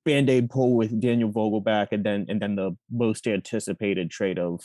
band-aid 0.05 0.49
pull 0.49 0.75
with 0.75 0.99
Daniel 0.99 1.31
Vogelbach 1.31 1.89
and 1.91 2.03
then 2.03 2.25
and 2.29 2.41
then 2.41 2.55
the 2.55 2.75
most 2.91 3.27
anticipated 3.27 4.09
trade 4.09 4.39
of 4.39 4.61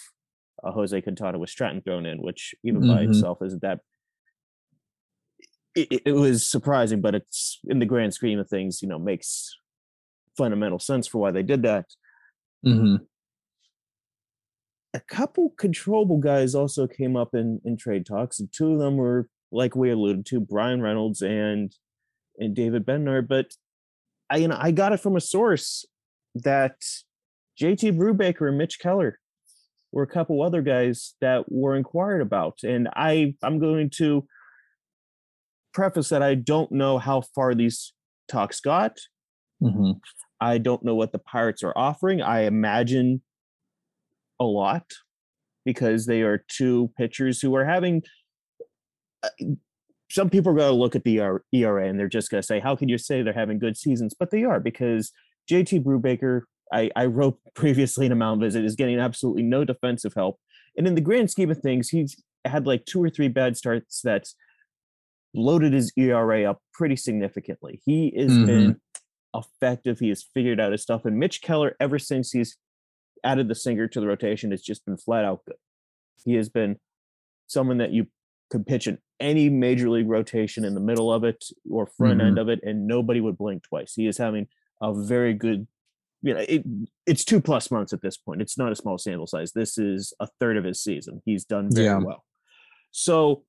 uh, 0.62 0.70
Jose 0.72 1.00
Quintana 1.00 1.38
with 1.38 1.50
Stratton 1.50 1.82
thrown 1.82 2.06
in, 2.06 2.18
which 2.22 2.54
even 2.64 2.82
mm-hmm. 2.82 2.94
by 2.94 3.02
itself 3.02 3.38
isn't 3.42 3.62
that 3.62 3.80
it, 5.74 6.02
it, 6.06 6.12
was 6.12 6.46
surprising, 6.46 7.00
but 7.00 7.14
it's 7.14 7.58
in 7.64 7.78
the 7.78 7.86
grand 7.86 8.14
scheme 8.14 8.38
of 8.38 8.48
things, 8.48 8.82
you 8.82 8.88
know, 8.88 8.98
makes 8.98 9.54
fundamental 10.36 10.78
sense 10.78 11.06
for 11.06 11.18
why 11.18 11.30
they 11.30 11.42
did 11.42 11.62
that. 11.62 11.86
Mm-hmm. 12.66 12.96
A 14.94 15.00
couple 15.00 15.54
controllable 15.56 16.18
guys 16.18 16.54
also 16.54 16.86
came 16.86 17.16
up 17.16 17.34
in 17.34 17.60
in 17.64 17.76
trade 17.76 18.04
talks, 18.04 18.38
and 18.38 18.52
two 18.52 18.72
of 18.74 18.78
them 18.78 18.96
were 18.96 19.28
like 19.50 19.74
we 19.74 19.90
alluded 19.90 20.26
to, 20.26 20.40
Bryan 20.40 20.82
Reynolds 20.82 21.22
and 21.22 21.74
and 22.38 22.54
David 22.54 22.84
Bednar, 22.84 23.26
but 23.26 23.52
I, 24.32 24.36
you 24.36 24.48
know, 24.48 24.56
I 24.58 24.70
got 24.70 24.92
it 24.92 25.00
from 25.00 25.14
a 25.14 25.20
source 25.20 25.84
that 26.34 26.76
JT 27.60 27.98
Brubaker 27.98 28.48
and 28.48 28.56
Mitch 28.56 28.78
Keller 28.78 29.18
were 29.92 30.02
a 30.02 30.06
couple 30.06 30.42
other 30.42 30.62
guys 30.62 31.14
that 31.20 31.44
were 31.52 31.76
inquired 31.76 32.22
about. 32.22 32.60
And 32.64 32.88
I, 32.96 33.34
I'm 33.42 33.58
going 33.58 33.90
to 33.98 34.26
preface 35.74 36.08
that 36.08 36.22
I 36.22 36.34
don't 36.34 36.72
know 36.72 36.96
how 36.96 37.20
far 37.34 37.54
these 37.54 37.92
talks 38.26 38.60
got. 38.60 38.96
Mm-hmm. 39.62 39.92
I 40.40 40.56
don't 40.56 40.82
know 40.82 40.94
what 40.94 41.12
the 41.12 41.18
Pirates 41.18 41.62
are 41.62 41.76
offering. 41.76 42.22
I 42.22 42.44
imagine 42.44 43.20
a 44.40 44.44
lot 44.44 44.90
because 45.66 46.06
they 46.06 46.22
are 46.22 46.42
two 46.48 46.90
pitchers 46.96 47.40
who 47.40 47.54
are 47.54 47.66
having 47.66 48.02
uh, 49.22 49.28
some 50.12 50.28
people 50.28 50.52
are 50.52 50.56
going 50.56 50.70
to 50.70 50.76
look 50.76 50.94
at 50.94 51.04
the 51.04 51.40
ERA 51.52 51.88
and 51.88 51.98
they're 51.98 52.06
just 52.06 52.30
going 52.30 52.42
to 52.42 52.46
say, 52.46 52.60
how 52.60 52.76
can 52.76 52.90
you 52.90 52.98
say 52.98 53.22
they're 53.22 53.32
having 53.32 53.58
good 53.58 53.78
seasons? 53.78 54.14
But 54.18 54.30
they 54.30 54.44
are 54.44 54.60
because 54.60 55.10
JT 55.50 55.82
Brubaker, 55.82 56.42
I, 56.70 56.90
I 56.94 57.06
wrote 57.06 57.38
previously 57.54 58.04
in 58.04 58.12
a 58.12 58.16
mound 58.16 58.42
visit, 58.42 58.62
is 58.62 58.76
getting 58.76 58.98
absolutely 58.98 59.42
no 59.42 59.64
defensive 59.64 60.12
help. 60.12 60.38
And 60.76 60.86
in 60.86 60.96
the 60.96 61.00
grand 61.00 61.30
scheme 61.30 61.50
of 61.50 61.58
things, 61.58 61.88
he's 61.88 62.22
had 62.44 62.66
like 62.66 62.84
two 62.84 63.02
or 63.02 63.08
three 63.08 63.28
bad 63.28 63.56
starts 63.56 64.02
that's 64.02 64.36
loaded 65.32 65.72
his 65.72 65.90
ERA 65.96 66.44
up 66.44 66.60
pretty 66.74 66.96
significantly. 66.96 67.80
He 67.86 68.12
has 68.14 68.32
mm-hmm. 68.32 68.44
been 68.44 68.80
effective. 69.34 69.98
He 69.98 70.10
has 70.10 70.22
figured 70.22 70.60
out 70.60 70.72
his 70.72 70.82
stuff. 70.82 71.06
And 71.06 71.18
Mitch 71.18 71.40
Keller, 71.40 71.74
ever 71.80 71.98
since 71.98 72.32
he's 72.32 72.58
added 73.24 73.48
the 73.48 73.54
sinker 73.54 73.88
to 73.88 74.00
the 74.00 74.06
rotation, 74.06 74.50
has 74.50 74.60
just 74.60 74.84
been 74.84 74.98
flat 74.98 75.24
out 75.24 75.40
good. 75.46 75.56
He 76.22 76.34
has 76.34 76.50
been 76.50 76.76
someone 77.46 77.78
that 77.78 77.92
you 77.92 78.08
could 78.50 78.66
pitch 78.66 78.86
in 78.86 78.98
any 79.22 79.48
major 79.48 79.88
league 79.88 80.08
rotation 80.08 80.64
in 80.64 80.74
the 80.74 80.80
middle 80.80 81.12
of 81.12 81.24
it 81.24 81.44
or 81.70 81.86
front 81.86 82.18
mm-hmm. 82.18 82.26
end 82.28 82.38
of 82.38 82.48
it, 82.48 82.60
and 82.62 82.86
nobody 82.86 83.20
would 83.20 83.38
blink 83.38 83.62
twice. 83.62 83.94
He 83.94 84.06
is 84.06 84.18
having 84.18 84.48
a 84.82 84.92
very 84.92 85.32
good, 85.32 85.66
you 86.22 86.34
know, 86.34 86.44
it, 86.48 86.64
it's 87.06 87.24
two 87.24 87.40
plus 87.40 87.70
months 87.70 87.92
at 87.92 88.02
this 88.02 88.16
point. 88.16 88.42
It's 88.42 88.58
not 88.58 88.72
a 88.72 88.76
small 88.76 88.98
sample 88.98 89.26
size. 89.26 89.52
This 89.52 89.78
is 89.78 90.12
a 90.20 90.28
third 90.40 90.56
of 90.56 90.64
his 90.64 90.82
season. 90.82 91.22
He's 91.24 91.44
done 91.44 91.68
very 91.72 91.86
yeah. 91.86 91.98
well. 91.98 92.24
So 92.90 93.44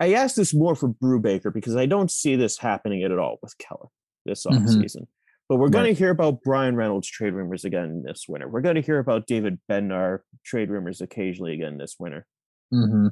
I 0.00 0.14
asked 0.14 0.36
this 0.36 0.54
more 0.54 0.74
for 0.74 0.88
Brubaker 0.88 1.52
because 1.52 1.76
I 1.76 1.86
don't 1.86 2.10
see 2.10 2.34
this 2.34 2.58
happening 2.58 3.02
at 3.02 3.12
all 3.12 3.38
with 3.42 3.56
Keller 3.58 3.88
this 4.24 4.46
mm-hmm. 4.46 4.64
offseason. 4.64 5.06
But 5.48 5.56
we're 5.56 5.68
going 5.68 5.86
right. 5.86 5.96
to 5.96 5.98
hear 5.98 6.10
about 6.10 6.42
Bryan 6.42 6.76
Reynolds 6.76 7.08
trade 7.08 7.34
rumors 7.34 7.64
again 7.64 8.04
this 8.06 8.26
winter. 8.28 8.48
We're 8.48 8.60
going 8.60 8.76
to 8.76 8.80
hear 8.80 9.00
about 9.00 9.26
David 9.26 9.58
Bednar 9.68 10.20
trade 10.44 10.70
rumors 10.70 11.00
occasionally 11.00 11.54
again 11.54 11.76
this 11.76 11.96
winter. 11.98 12.24
Mm-hmm. 12.72 13.08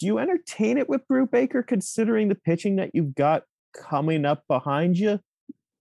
Do 0.00 0.06
you 0.06 0.18
entertain 0.18 0.78
it 0.78 0.88
with 0.88 1.06
Brubaker 1.06 1.64
considering 1.64 2.28
the 2.28 2.34
pitching 2.34 2.76
that 2.76 2.90
you've 2.94 3.14
got 3.14 3.44
coming 3.76 4.24
up 4.24 4.44
behind 4.48 4.98
you? 4.98 5.20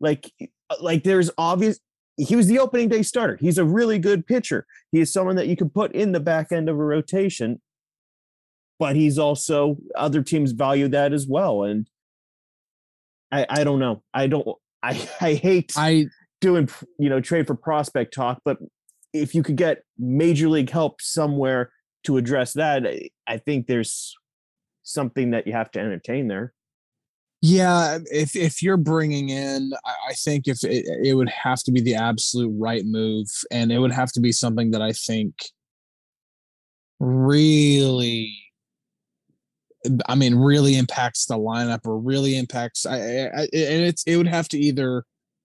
Like, 0.02 0.32
uh, 0.42 0.76
like 0.82 1.04
there's 1.04 1.32
obvious. 1.38 1.80
He 2.18 2.36
was 2.36 2.48
the 2.48 2.60
opening 2.60 2.90
day 2.90 3.02
starter. 3.02 3.38
He's 3.40 3.58
a 3.58 3.64
really 3.64 3.98
good 3.98 4.28
pitcher. 4.28 4.66
He 4.92 5.00
is 5.00 5.12
someone 5.12 5.38
that 5.38 5.48
you 5.48 5.56
could 5.56 5.74
put 5.74 5.94
in 5.94 6.12
the 6.12 6.20
back 6.20 6.52
end 6.52 6.68
of 6.68 6.76
a 6.76 6.84
rotation, 6.84 7.62
but 8.78 8.98
he's 8.98 9.18
also 9.18 9.78
other 9.96 10.22
teams 10.22 10.52
value 10.52 10.90
that 10.90 11.14
as 11.14 11.26
well. 11.26 11.64
And 11.64 11.90
I, 13.32 13.46
I 13.50 13.64
don't 13.64 13.80
know. 13.80 14.04
I 14.14 14.28
don't. 14.28 14.46
I, 14.84 15.10
I 15.22 15.34
hate 15.36 15.72
I 15.78 16.08
doing 16.42 16.70
you 16.98 17.10
know 17.10 17.22
trade 17.22 17.48
for 17.48 17.56
prospect 17.56 18.14
talk, 18.14 18.42
but 18.44 18.58
if 19.14 19.34
you 19.34 19.42
could 19.42 19.56
get 19.56 19.84
major 19.98 20.50
league 20.50 20.70
help 20.70 21.02
somewhere 21.02 21.72
to 22.04 22.18
address 22.18 22.54
that, 22.54 22.86
eh, 22.86 23.08
I 23.28 23.38
think 23.38 23.68
there's 23.68 24.16
something 24.84 25.32
that 25.32 25.48
you 25.48 25.54
have 25.54 25.72
to 25.72 25.80
entertain 25.80 26.28
there. 26.28 26.54
Yeah, 27.42 27.94
um, 27.96 28.04
if 28.12 28.36
if 28.36 28.62
you're 28.62 28.76
bringing 28.76 29.30
in, 29.30 29.72
I, 30.10 30.14
think 30.14 30.48
if 30.48 30.62
it, 30.64 30.86
it 31.04 31.14
would 31.14 31.30
have 31.30 31.64
to 31.64 31.72
be 31.72 31.80
the 31.80 31.96
absolute 31.96 32.54
right 32.60 32.84
move, 32.84 33.28
and 33.50 33.72
it 33.72 33.80
would 33.80 33.94
have 33.94 34.12
to 34.14 34.20
be 34.20 34.34
something 34.34 34.72
that 34.72 34.82
I 34.82 34.92
think 34.92 35.36
really 37.00 38.36
I 40.08 40.16
mean, 40.16 40.36
really 40.36 40.78
impacts 40.78 41.26
the 41.26 41.38
lineup 41.38 41.86
or 41.86 41.98
really 41.98 42.38
impacts. 42.38 42.86
I, 42.86 42.98
I, 42.98 43.42
and 43.54 43.84
it's 43.84 44.04
it 44.04 44.18
would 44.18 44.28
have 44.28 44.50
to 44.50 44.58
either 44.58 45.04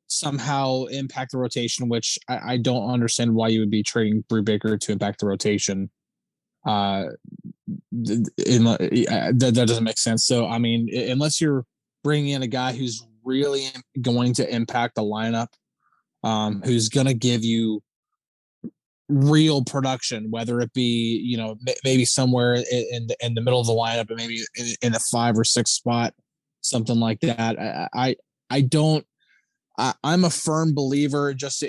somehow 0.08 0.84
impact 0.86 1.32
the 1.32 1.38
rotation, 1.38 1.88
which 1.88 2.18
I, 2.28 2.54
I 2.54 2.56
don't 2.56 2.90
understand 2.90 3.34
why 3.34 3.48
you 3.48 3.60
would 3.60 3.70
be 3.70 3.82
trading 3.82 4.24
Brubaker 4.28 4.78
to 4.80 4.92
impact 4.92 5.20
the 5.20 5.26
rotation. 5.26 5.90
Uh, 6.64 7.06
in, 7.92 8.66
uh, 8.66 8.76
that, 8.78 9.52
that 9.54 9.68
doesn't 9.68 9.84
make 9.84 9.98
sense. 9.98 10.26
So, 10.26 10.46
I 10.46 10.58
mean, 10.58 10.88
unless 10.94 11.40
you're 11.40 11.64
bringing 12.02 12.30
in 12.30 12.42
a 12.42 12.46
guy 12.46 12.72
who's 12.72 13.06
really 13.24 13.66
going 14.00 14.34
to 14.34 14.54
impact 14.54 14.94
the 14.94 15.02
lineup, 15.02 15.48
um, 16.22 16.62
who's 16.64 16.88
going 16.88 17.06
to 17.06 17.14
give 17.14 17.44
you 17.44 17.82
real 19.08 19.62
production, 19.62 20.30
whether 20.30 20.60
it 20.60 20.72
be 20.72 21.20
you 21.24 21.36
know 21.36 21.56
maybe 21.84 22.04
somewhere 22.04 22.54
in 22.54 23.06
the, 23.06 23.16
in 23.20 23.34
the 23.34 23.40
middle 23.40 23.60
of 23.60 23.66
the 23.66 23.72
lineup, 23.72 24.08
and 24.08 24.16
maybe 24.16 24.40
in, 24.56 24.74
in 24.82 24.92
five 25.10 25.38
or 25.38 25.44
six 25.44 25.70
spot, 25.70 26.14
something 26.60 26.98
like 26.98 27.20
that. 27.20 27.58
I 27.58 27.88
I, 27.94 28.16
I 28.50 28.60
don't. 28.62 29.06
I, 29.76 29.94
am 30.04 30.24
a 30.24 30.30
firm 30.30 30.74
believer, 30.74 31.34
just 31.34 31.64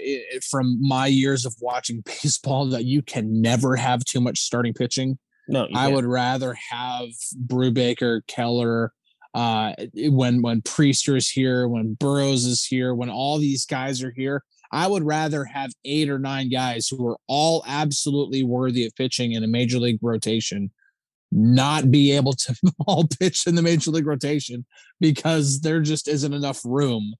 from 0.50 0.78
my 0.82 1.08
years 1.08 1.46
of 1.46 1.56
watching 1.60 2.02
baseball, 2.06 2.68
that 2.68 2.86
you 2.86 3.02
can 3.02 3.42
never 3.42 3.76
have 3.76 4.04
too 4.06 4.22
much 4.22 4.40
starting 4.40 4.74
pitching. 4.74 5.18
No, 5.48 5.68
I 5.76 5.88
would 5.88 6.06
rather 6.06 6.56
have 6.72 7.10
Brubaker, 7.46 8.22
Keller, 8.28 8.92
uh, 9.36 9.74
when 9.94 10.42
when 10.42 10.62
Priester 10.62 11.18
is 11.18 11.30
here, 11.30 11.68
when 11.68 11.94
Burrows 11.96 12.46
is 12.46 12.66
here, 12.66 12.96
when 12.96 13.10
all 13.10 13.38
these 13.38 13.66
guys 13.66 14.02
are 14.02 14.12
here. 14.12 14.44
I 14.72 14.88
would 14.88 15.04
rather 15.04 15.46
have 15.46 15.72
eight 15.86 16.10
or 16.10 16.20
nine 16.20 16.50
guys 16.50 16.88
who 16.88 17.08
are 17.08 17.18
all 17.28 17.64
absolutely 17.68 18.44
worthy 18.44 18.86
of 18.86 18.96
pitching 18.96 19.34
in 19.34 19.44
a 19.44 19.48
major 19.48 19.80
league 19.80 20.00
rotation 20.02 20.72
not 21.32 21.92
be 21.92 22.12
able 22.12 22.34
to 22.34 22.56
all 22.88 23.08
pitch 23.20 23.46
in 23.46 23.56
the 23.56 23.62
major 23.62 23.92
league 23.92 24.08
rotation 24.08 24.66
because 25.00 25.62
there 25.62 25.82
just 25.82 26.08
isn't 26.08 26.34
enough 26.34 26.62
room 26.64 27.14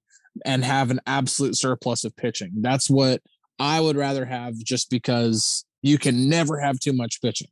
and 0.44 0.64
have 0.64 0.90
an 0.90 1.00
absolute 1.06 1.56
surplus 1.56 2.04
of 2.04 2.16
pitching. 2.16 2.52
That's 2.60 2.90
what 2.90 3.22
I 3.58 3.80
would 3.80 3.96
rather 3.96 4.24
have 4.24 4.54
just 4.58 4.90
because 4.90 5.64
you 5.82 5.98
can 5.98 6.28
never 6.28 6.58
have 6.60 6.78
too 6.78 6.92
much 6.92 7.20
pitching. 7.22 7.48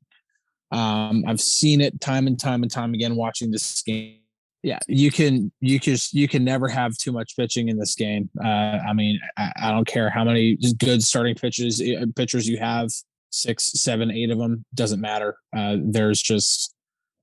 Um, 0.71 1.25
I've 1.27 1.41
seen 1.41 1.81
it 1.81 2.01
time 2.01 2.27
and 2.27 2.39
time 2.39 2.63
and 2.63 2.71
time 2.71 2.95
again 2.95 3.17
watching 3.17 3.51
this 3.51 3.83
game 3.83 4.19
yeah, 4.65 4.79
you 4.89 5.11
can 5.11 5.53
you 5.61 5.79
can 5.79 5.97
you 6.13 6.27
can 6.27 6.43
never 6.43 6.69
have 6.69 6.97
too 6.97 7.13
much 7.13 7.37
pitching 7.37 7.69
in 7.69 7.77
this 7.77 7.95
game. 7.95 8.31
Uh, 8.43 8.79
I 8.89 8.95
mean, 8.95 9.21
I, 9.37 9.53
I, 9.57 9.71
don't 9.71 9.87
care 9.87 10.09
how 10.09 10.25
many 10.25 10.57
good 10.79 11.03
starting 11.03 11.35
pitches 11.35 11.83
uh, 11.83 12.07
pitchers 12.17 12.49
you 12.49 12.57
have, 12.57 12.89
six, 13.29 13.73
seven, 13.83 14.11
eight 14.11 14.31
of 14.31 14.39
them 14.39 14.65
doesn't 14.73 15.03
matter. 15.03 15.37
Uh, 15.55 15.77
there's 15.85 16.23
just 16.23 16.75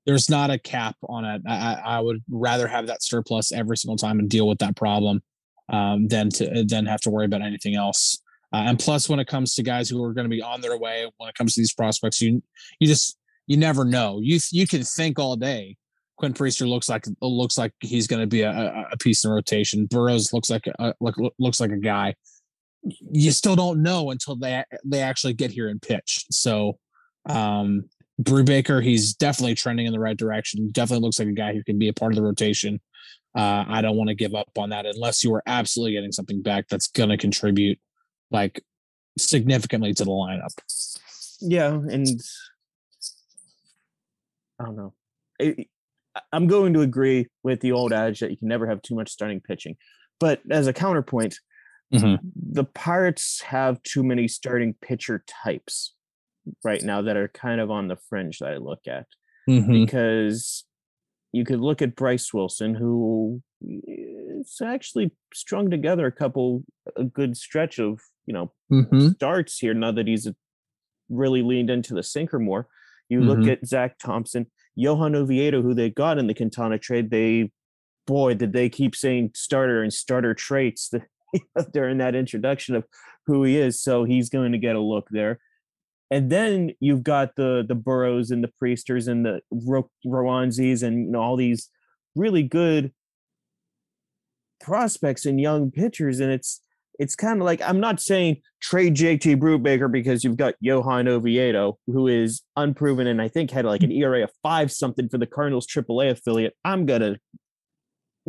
there's 0.05 0.29
not 0.29 0.51
a 0.51 0.59
cap 0.59 0.95
on 1.09 1.25
it. 1.25 1.41
I, 1.47 1.81
I 1.83 1.99
would 1.99 2.21
rather 2.29 2.67
have 2.67 2.85
that 2.87 3.01
surplus 3.01 3.51
every 3.51 3.75
single 3.75 3.97
time 3.97 4.19
and 4.19 4.29
deal 4.29 4.47
with 4.47 4.59
that 4.59 4.75
problem 4.75 5.23
um, 5.71 6.07
than 6.07 6.29
to 6.29 6.63
then 6.67 6.85
have 6.85 7.01
to 7.01 7.09
worry 7.09 7.25
about 7.25 7.41
anything 7.41 7.75
else. 7.75 8.21
Uh, 8.53 8.63
and 8.67 8.77
plus, 8.77 9.09
when 9.09 9.19
it 9.19 9.27
comes 9.27 9.55
to 9.55 9.63
guys 9.63 9.89
who 9.89 10.03
are 10.03 10.13
going 10.13 10.25
to 10.25 10.29
be 10.29 10.41
on 10.41 10.61
their 10.61 10.77
way, 10.77 11.09
when 11.17 11.29
it 11.29 11.35
comes 11.35 11.55
to 11.55 11.61
these 11.61 11.73
prospects, 11.73 12.21
you 12.21 12.43
you 12.79 12.87
just 12.87 13.17
you 13.47 13.57
never 13.57 13.85
know. 13.85 14.19
You 14.21 14.39
you 14.51 14.67
can 14.67 14.83
think 14.83 15.17
all 15.17 15.35
day 15.35 15.77
Quinn 16.21 16.33
Priester 16.35 16.69
looks 16.69 16.87
like 16.87 17.05
looks 17.19 17.57
like 17.57 17.73
he's 17.79 18.05
going 18.05 18.21
to 18.21 18.27
be 18.27 18.41
a, 18.41 18.87
a, 18.91 18.97
piece 18.97 19.25
in 19.25 19.31
rotation. 19.31 19.87
Burrows 19.87 20.31
looks 20.31 20.51
like 20.51 20.67
a, 20.67 20.93
look, 21.01 21.15
looks 21.39 21.59
like 21.59 21.71
a 21.71 21.77
guy. 21.77 22.13
You 23.11 23.31
still 23.31 23.55
don't 23.55 23.81
know 23.81 24.11
until 24.11 24.35
they 24.35 24.63
they 24.85 25.01
actually 25.01 25.33
get 25.33 25.49
here 25.49 25.67
and 25.67 25.81
pitch. 25.81 26.25
So, 26.29 26.77
um, 27.27 27.85
Brubaker, 28.21 28.83
he's 28.83 29.15
definitely 29.15 29.55
trending 29.55 29.87
in 29.87 29.93
the 29.93 29.99
right 29.99 30.15
direction. 30.15 30.69
Definitely 30.71 31.05
looks 31.05 31.17
like 31.17 31.27
a 31.27 31.33
guy 31.33 31.55
who 31.55 31.63
can 31.63 31.79
be 31.79 31.87
a 31.87 31.93
part 31.93 32.11
of 32.11 32.17
the 32.17 32.23
rotation. 32.23 32.79
Uh, 33.35 33.63
I 33.67 33.81
don't 33.81 33.95
want 33.95 34.09
to 34.09 34.15
give 34.15 34.35
up 34.35 34.49
on 34.57 34.69
that 34.71 34.85
unless 34.85 35.23
you 35.23 35.33
are 35.33 35.43
absolutely 35.45 35.93
getting 35.93 36.11
something 36.11 36.41
back 36.41 36.67
that's 36.69 36.87
going 36.87 37.09
to 37.09 37.17
contribute 37.17 37.79
like 38.29 38.63
significantly 39.17 39.93
to 39.93 40.03
the 40.03 40.11
lineup. 40.11 40.51
Yeah, 41.39 41.69
and 41.69 42.07
I 44.59 44.65
don't 44.65 44.75
know. 44.75 44.93
It, 45.39 45.67
I'm 46.31 46.47
going 46.47 46.73
to 46.73 46.81
agree 46.81 47.27
with 47.43 47.61
the 47.61 47.71
old 47.71 47.93
adage 47.93 48.19
that 48.19 48.31
you 48.31 48.37
can 48.37 48.47
never 48.47 48.67
have 48.67 48.81
too 48.81 48.95
much 48.95 49.09
starting 49.09 49.39
pitching. 49.39 49.77
But 50.19 50.41
as 50.51 50.67
a 50.67 50.73
counterpoint, 50.73 51.39
mm-hmm. 51.93 52.15
the 52.35 52.65
Pirates 52.65 53.41
have 53.41 53.81
too 53.83 54.03
many 54.03 54.27
starting 54.27 54.75
pitcher 54.81 55.23
types 55.43 55.93
right 56.63 56.83
now 56.83 57.01
that 57.01 57.17
are 57.17 57.29
kind 57.29 57.61
of 57.61 57.71
on 57.71 57.87
the 57.87 57.97
fringe 58.09 58.39
that 58.39 58.49
I 58.49 58.57
look 58.57 58.81
at. 58.87 59.05
Mm-hmm. 59.49 59.71
Because 59.71 60.65
you 61.31 61.45
could 61.45 61.59
look 61.59 61.81
at 61.81 61.95
Bryce 61.95 62.33
Wilson, 62.33 62.75
who 62.75 63.41
it's 63.61 64.61
actually 64.61 65.11
strung 65.33 65.69
together 65.69 66.05
a 66.05 66.11
couple 66.11 66.63
a 66.95 67.03
good 67.03 67.37
stretch 67.37 67.79
of 67.79 67.99
you 68.25 68.33
know 68.33 68.51
mm-hmm. 68.71 69.09
starts 69.09 69.57
here 69.57 69.73
now 69.73 69.91
that 69.91 70.07
he's 70.07 70.27
really 71.09 71.41
leaned 71.41 71.69
into 71.69 71.93
the 71.93 72.03
sinker 72.03 72.39
more. 72.39 72.67
You 73.09 73.21
look 73.21 73.39
mm-hmm. 73.39 73.49
at 73.49 73.67
Zach 73.67 73.99
Thompson, 73.99 74.47
Johan 74.75 75.15
Oviedo, 75.15 75.61
who 75.61 75.73
they 75.73 75.89
got 75.89 76.17
in 76.17 76.27
the 76.27 76.33
Quintana 76.33 76.77
trade, 76.77 77.11
they 77.11 77.51
boy 78.07 78.33
did 78.33 78.53
they 78.53 78.69
keep 78.69 78.95
saying 78.95 79.31
starter 79.35 79.83
and 79.83 79.93
starter 79.93 80.33
traits 80.33 80.91
during 81.73 81.97
that 81.99 82.15
introduction 82.15 82.75
of 82.75 82.85
who 83.25 83.43
he 83.43 83.57
is. 83.57 83.81
So 83.81 84.03
he's 84.03 84.29
going 84.29 84.53
to 84.53 84.57
get 84.57 84.75
a 84.75 84.81
look 84.81 85.07
there. 85.11 85.39
And 86.11 86.29
then 86.29 86.71
you've 86.81 87.03
got 87.03 87.35
the 87.35 87.63
the 87.67 87.75
Burrows 87.75 88.31
and 88.31 88.43
the 88.43 88.51
Priesters 88.59 89.07
and 89.07 89.25
the 89.25 89.41
Ro- 89.49 89.89
Roansys 90.05 90.83
and 90.83 91.05
you 91.05 91.11
know 91.11 91.21
all 91.21 91.37
these 91.37 91.69
really 92.15 92.43
good 92.43 92.91
prospects 94.59 95.25
and 95.25 95.39
young 95.39 95.71
pitchers, 95.71 96.19
and 96.19 96.31
it's 96.31 96.59
it's 96.99 97.15
kind 97.15 97.39
of 97.39 97.45
like 97.45 97.61
I'm 97.61 97.79
not 97.79 98.01
saying 98.01 98.41
trade 98.61 98.95
JT 98.95 99.37
Brubaker 99.37 99.89
because 99.89 100.23
you've 100.23 100.37
got 100.37 100.55
Johan 100.59 101.07
Oviedo, 101.07 101.79
who 101.87 102.07
is 102.07 102.41
unproven 102.57 103.07
and 103.07 103.21
I 103.21 103.29
think 103.29 103.49
had 103.49 103.65
like 103.65 103.81
an 103.81 103.91
ERA 103.91 104.23
of 104.23 104.31
five 104.43 104.71
something 104.71 105.07
for 105.07 105.17
the 105.17 105.25
Cardinals 105.25 105.65
AAA 105.65 106.11
affiliate. 106.11 106.55
I'm 106.65 106.85
gonna 106.85 107.17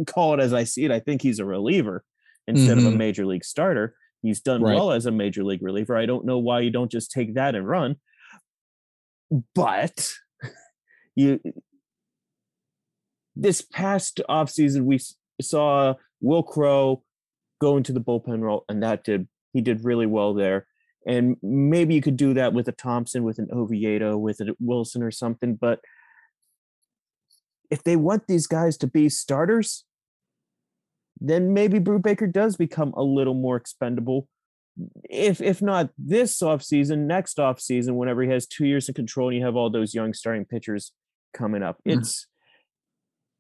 call 0.06 0.34
it 0.34 0.40
as 0.40 0.54
I 0.54 0.64
see 0.64 0.84
it. 0.84 0.92
I 0.92 1.00
think 1.00 1.20
he's 1.20 1.40
a 1.40 1.44
reliever 1.44 2.04
instead 2.46 2.70
mm-hmm. 2.70 2.78
of 2.78 2.84
a 2.84 2.88
mm-hmm. 2.90 2.98
major 2.98 3.26
league 3.26 3.44
starter. 3.44 3.94
He's 4.22 4.40
done 4.40 4.62
right. 4.62 4.74
well 4.74 4.92
as 4.92 5.06
a 5.06 5.10
major 5.10 5.42
league 5.42 5.62
reliever. 5.62 5.96
I 5.96 6.06
don't 6.06 6.24
know 6.24 6.38
why 6.38 6.60
you 6.60 6.70
don't 6.70 6.90
just 6.90 7.10
take 7.10 7.34
that 7.34 7.54
and 7.54 7.66
run. 7.66 7.96
But 9.54 10.12
you 11.16 11.40
this 13.34 13.62
past 13.62 14.20
offseason 14.28 14.84
we 14.84 15.00
saw 15.40 15.94
Wil 16.20 16.42
Crowe 16.42 17.02
go 17.60 17.76
into 17.76 17.92
the 17.92 18.00
bullpen 18.00 18.40
role, 18.40 18.64
and 18.68 18.82
that 18.82 19.04
did 19.04 19.28
he 19.52 19.60
did 19.60 19.84
really 19.84 20.06
well 20.06 20.34
there. 20.34 20.66
And 21.06 21.36
maybe 21.42 21.94
you 21.94 22.00
could 22.00 22.16
do 22.16 22.32
that 22.34 22.52
with 22.52 22.68
a 22.68 22.72
Thompson, 22.72 23.24
with 23.24 23.38
an 23.38 23.48
Oviedo, 23.52 24.16
with 24.16 24.40
a 24.40 24.54
Wilson 24.60 25.02
or 25.02 25.10
something. 25.10 25.56
But 25.56 25.80
if 27.70 27.82
they 27.82 27.96
want 27.96 28.28
these 28.28 28.46
guys 28.46 28.76
to 28.78 28.86
be 28.86 29.08
starters, 29.08 29.84
then 31.22 31.54
maybe 31.54 31.78
Brubaker 31.78 32.30
does 32.30 32.56
become 32.56 32.92
a 32.96 33.02
little 33.02 33.34
more 33.34 33.56
expendable. 33.56 34.28
If 35.04 35.40
if 35.40 35.62
not 35.62 35.90
this 35.98 36.40
offseason, 36.40 37.06
next 37.06 37.36
offseason, 37.36 37.94
whenever 37.94 38.22
he 38.22 38.30
has 38.30 38.46
two 38.46 38.66
years 38.66 38.88
of 38.88 38.94
control 38.94 39.28
and 39.28 39.38
you 39.38 39.44
have 39.44 39.56
all 39.56 39.70
those 39.70 39.94
young 39.94 40.14
starting 40.14 40.44
pitchers 40.44 40.92
coming 41.32 41.62
up. 41.62 41.76
Mm-hmm. 41.78 42.00
It's 42.00 42.26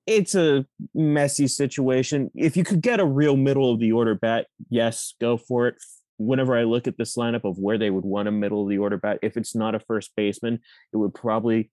it's 0.06 0.34
a 0.34 0.66
messy 0.94 1.46
situation. 1.46 2.30
If 2.34 2.56
you 2.56 2.64
could 2.64 2.82
get 2.82 3.00
a 3.00 3.06
real 3.06 3.36
middle 3.36 3.72
of 3.72 3.80
the 3.80 3.92
order 3.92 4.14
bat, 4.14 4.46
yes, 4.68 5.14
go 5.20 5.36
for 5.36 5.68
it. 5.68 5.76
Whenever 6.18 6.56
I 6.56 6.64
look 6.64 6.86
at 6.86 6.98
this 6.98 7.16
lineup 7.16 7.44
of 7.44 7.58
where 7.58 7.78
they 7.78 7.90
would 7.90 8.04
want 8.04 8.28
a 8.28 8.32
middle 8.32 8.62
of 8.62 8.68
the 8.68 8.78
order 8.78 8.96
bat, 8.96 9.18
if 9.22 9.36
it's 9.36 9.54
not 9.54 9.74
a 9.74 9.80
first 9.80 10.12
baseman, 10.16 10.60
it 10.92 10.96
would 10.96 11.14
probably 11.14 11.70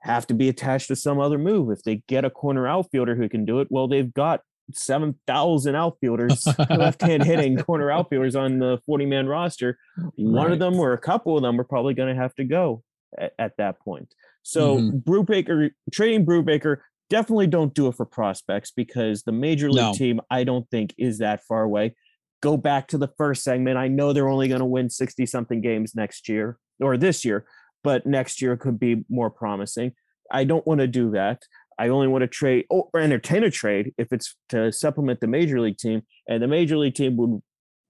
have 0.00 0.26
to 0.26 0.34
be 0.34 0.48
attached 0.48 0.88
to 0.88 0.96
some 0.96 1.18
other 1.18 1.38
move. 1.38 1.70
If 1.70 1.82
they 1.82 2.02
get 2.08 2.24
a 2.24 2.30
corner 2.30 2.68
outfielder 2.68 3.16
who 3.16 3.28
can 3.28 3.44
do 3.44 3.60
it, 3.60 3.68
well, 3.70 3.88
they've 3.88 4.12
got 4.12 4.40
7,000 4.72 5.74
outfielders, 5.74 6.46
left 6.70 7.02
hand 7.02 7.24
hitting 7.24 7.56
corner 7.56 7.90
outfielders 7.90 8.36
on 8.36 8.58
the 8.58 8.78
40 8.86 9.06
man 9.06 9.26
roster. 9.26 9.78
One 10.16 10.44
Right. 10.46 10.52
of 10.52 10.58
them 10.58 10.74
or 10.78 10.92
a 10.92 10.98
couple 10.98 11.36
of 11.36 11.42
them 11.42 11.60
are 11.60 11.64
probably 11.64 11.94
going 11.94 12.14
to 12.14 12.20
have 12.20 12.34
to 12.36 12.44
go 12.44 12.82
at, 13.18 13.32
at 13.38 13.56
that 13.58 13.80
point. 13.80 14.14
So, 14.42 14.78
Mhm. 14.78 15.02
Brubaker, 15.04 15.70
trading 15.92 16.26
Brubaker, 16.26 16.78
definitely 17.10 17.46
don't 17.46 17.74
do 17.74 17.88
it 17.88 17.94
for 17.94 18.06
prospects 18.06 18.70
because 18.70 19.22
the 19.22 19.32
major 19.32 19.70
league 19.70 19.84
No. 19.84 19.92
team, 19.92 20.20
I 20.30 20.44
don't 20.44 20.68
think, 20.70 20.94
is 20.98 21.18
that 21.18 21.42
far 21.44 21.62
away. 21.62 21.94
Go 22.42 22.56
back 22.56 22.88
to 22.88 22.98
the 22.98 23.08
first 23.16 23.42
segment. 23.42 23.78
I 23.78 23.88
know 23.88 24.12
they're 24.12 24.28
only 24.28 24.48
going 24.48 24.60
to 24.60 24.66
win 24.66 24.90
60 24.90 25.24
something 25.26 25.60
games 25.60 25.94
next 25.94 26.28
year 26.28 26.58
or 26.80 26.96
this 26.96 27.24
year, 27.24 27.46
but 27.82 28.04
next 28.06 28.42
year 28.42 28.56
could 28.56 28.78
be 28.78 29.04
more 29.08 29.30
promising. 29.30 29.92
I 30.30 30.44
don't 30.44 30.66
want 30.66 30.80
to 30.80 30.86
do 30.86 31.10
that. 31.12 31.42
I 31.78 31.88
only 31.88 32.08
want 32.08 32.22
to 32.22 32.28
trade 32.28 32.66
or 32.70 32.88
entertain 32.94 33.42
a 33.44 33.50
trade 33.50 33.92
if 33.98 34.12
it's 34.12 34.36
to 34.50 34.72
supplement 34.72 35.20
the 35.20 35.26
major 35.26 35.60
league 35.60 35.78
team, 35.78 36.02
and 36.28 36.42
the 36.42 36.48
major 36.48 36.76
league 36.76 36.94
team 36.94 37.16
would 37.16 37.42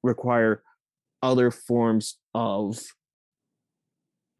require 0.02 0.62
other 1.22 1.50
forms 1.50 2.18
of 2.34 2.78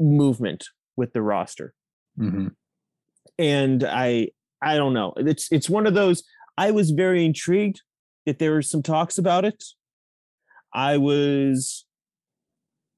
movement 0.01 0.65
with 0.97 1.13
the 1.13 1.23
roster. 1.23 1.75
Mhm. 2.19 2.55
And 3.39 3.85
I 3.85 4.29
I 4.63 4.77
don't 4.77 4.95
know. 4.95 5.13
It's 5.17 5.51
it's 5.53 5.69
one 5.69 5.87
of 5.87 5.95
those 5.95 6.23
I 6.57 6.71
was 6.71 6.91
very 6.91 7.25
intrigued 7.25 7.83
that 8.27 8.39
there 8.39 8.53
were 8.53 8.63
some 8.63 8.83
talks 8.83 9.19
about 9.19 9.45
it. 9.45 9.63
I 10.73 10.97
was 10.97 11.85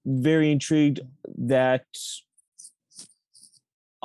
very 0.05 0.53
intrigued 0.53 1.01
that 1.37 1.85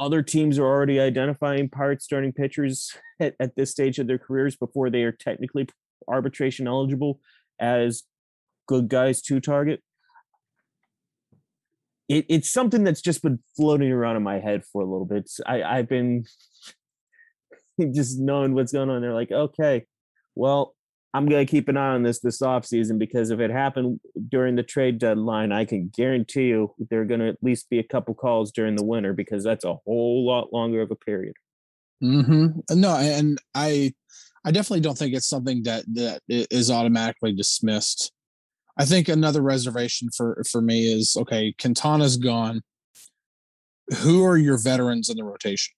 other 0.01 0.23
teams 0.23 0.57
are 0.57 0.65
already 0.65 0.99
identifying 0.99 1.69
pirate 1.69 2.01
starting 2.01 2.33
pitchers 2.33 2.97
at, 3.19 3.35
at 3.39 3.55
this 3.55 3.69
stage 3.69 3.99
of 3.99 4.07
their 4.07 4.17
careers 4.17 4.55
before 4.55 4.89
they 4.89 5.03
are 5.03 5.11
technically 5.11 5.67
arbitration 6.07 6.67
eligible 6.67 7.19
as 7.59 8.01
good 8.67 8.89
guys 8.89 9.21
to 9.21 9.39
target. 9.39 9.83
It, 12.09 12.25
it's 12.29 12.51
something 12.51 12.83
that's 12.83 13.01
just 13.01 13.21
been 13.21 13.43
floating 13.55 13.91
around 13.91 14.15
in 14.15 14.23
my 14.23 14.39
head 14.39 14.63
for 14.65 14.81
a 14.81 14.85
little 14.85 15.05
bit. 15.05 15.29
I've 15.45 15.87
been 15.87 16.25
just 17.93 18.19
knowing 18.19 18.55
what's 18.55 18.73
going 18.73 18.89
on. 18.89 19.01
They're 19.03 19.13
like, 19.13 19.31
okay, 19.31 19.85
well, 20.33 20.73
I'm 21.13 21.27
gonna 21.27 21.45
keep 21.45 21.67
an 21.67 21.77
eye 21.77 21.93
on 21.93 22.03
this 22.03 22.19
this 22.19 22.41
offseason 22.41 22.97
because 22.97 23.31
if 23.31 23.39
it 23.39 23.51
happened 23.51 23.99
during 24.29 24.55
the 24.55 24.63
trade 24.63 24.97
deadline, 24.97 25.51
I 25.51 25.65
can 25.65 25.89
guarantee 25.93 26.47
you 26.47 26.73
there 26.89 27.01
are 27.01 27.05
gonna 27.05 27.29
at 27.29 27.43
least 27.43 27.69
be 27.69 27.79
a 27.79 27.83
couple 27.83 28.13
calls 28.13 28.51
during 28.51 28.75
the 28.75 28.85
winter 28.85 29.13
because 29.13 29.43
that's 29.43 29.65
a 29.65 29.75
whole 29.85 30.25
lot 30.25 30.53
longer 30.53 30.81
of 30.81 30.91
a 30.91 30.95
period. 30.95 31.35
Mm-hmm. 32.01 32.79
No, 32.79 32.95
and 32.95 33.37
I, 33.53 33.93
I 34.43 34.51
definitely 34.51 34.81
don't 34.81 34.97
think 34.97 35.13
it's 35.13 35.27
something 35.27 35.63
that 35.63 35.83
that 35.93 36.21
is 36.27 36.71
automatically 36.71 37.33
dismissed. 37.33 38.11
I 38.77 38.85
think 38.85 39.09
another 39.09 39.41
reservation 39.41 40.09
for 40.15 40.41
for 40.49 40.61
me 40.61 40.91
is 40.91 41.15
okay. 41.17 41.53
Quintana's 41.59 42.17
gone. 42.17 42.61
Who 43.99 44.23
are 44.23 44.37
your 44.37 44.57
veterans 44.57 45.09
in 45.09 45.17
the 45.17 45.25
rotation? 45.25 45.73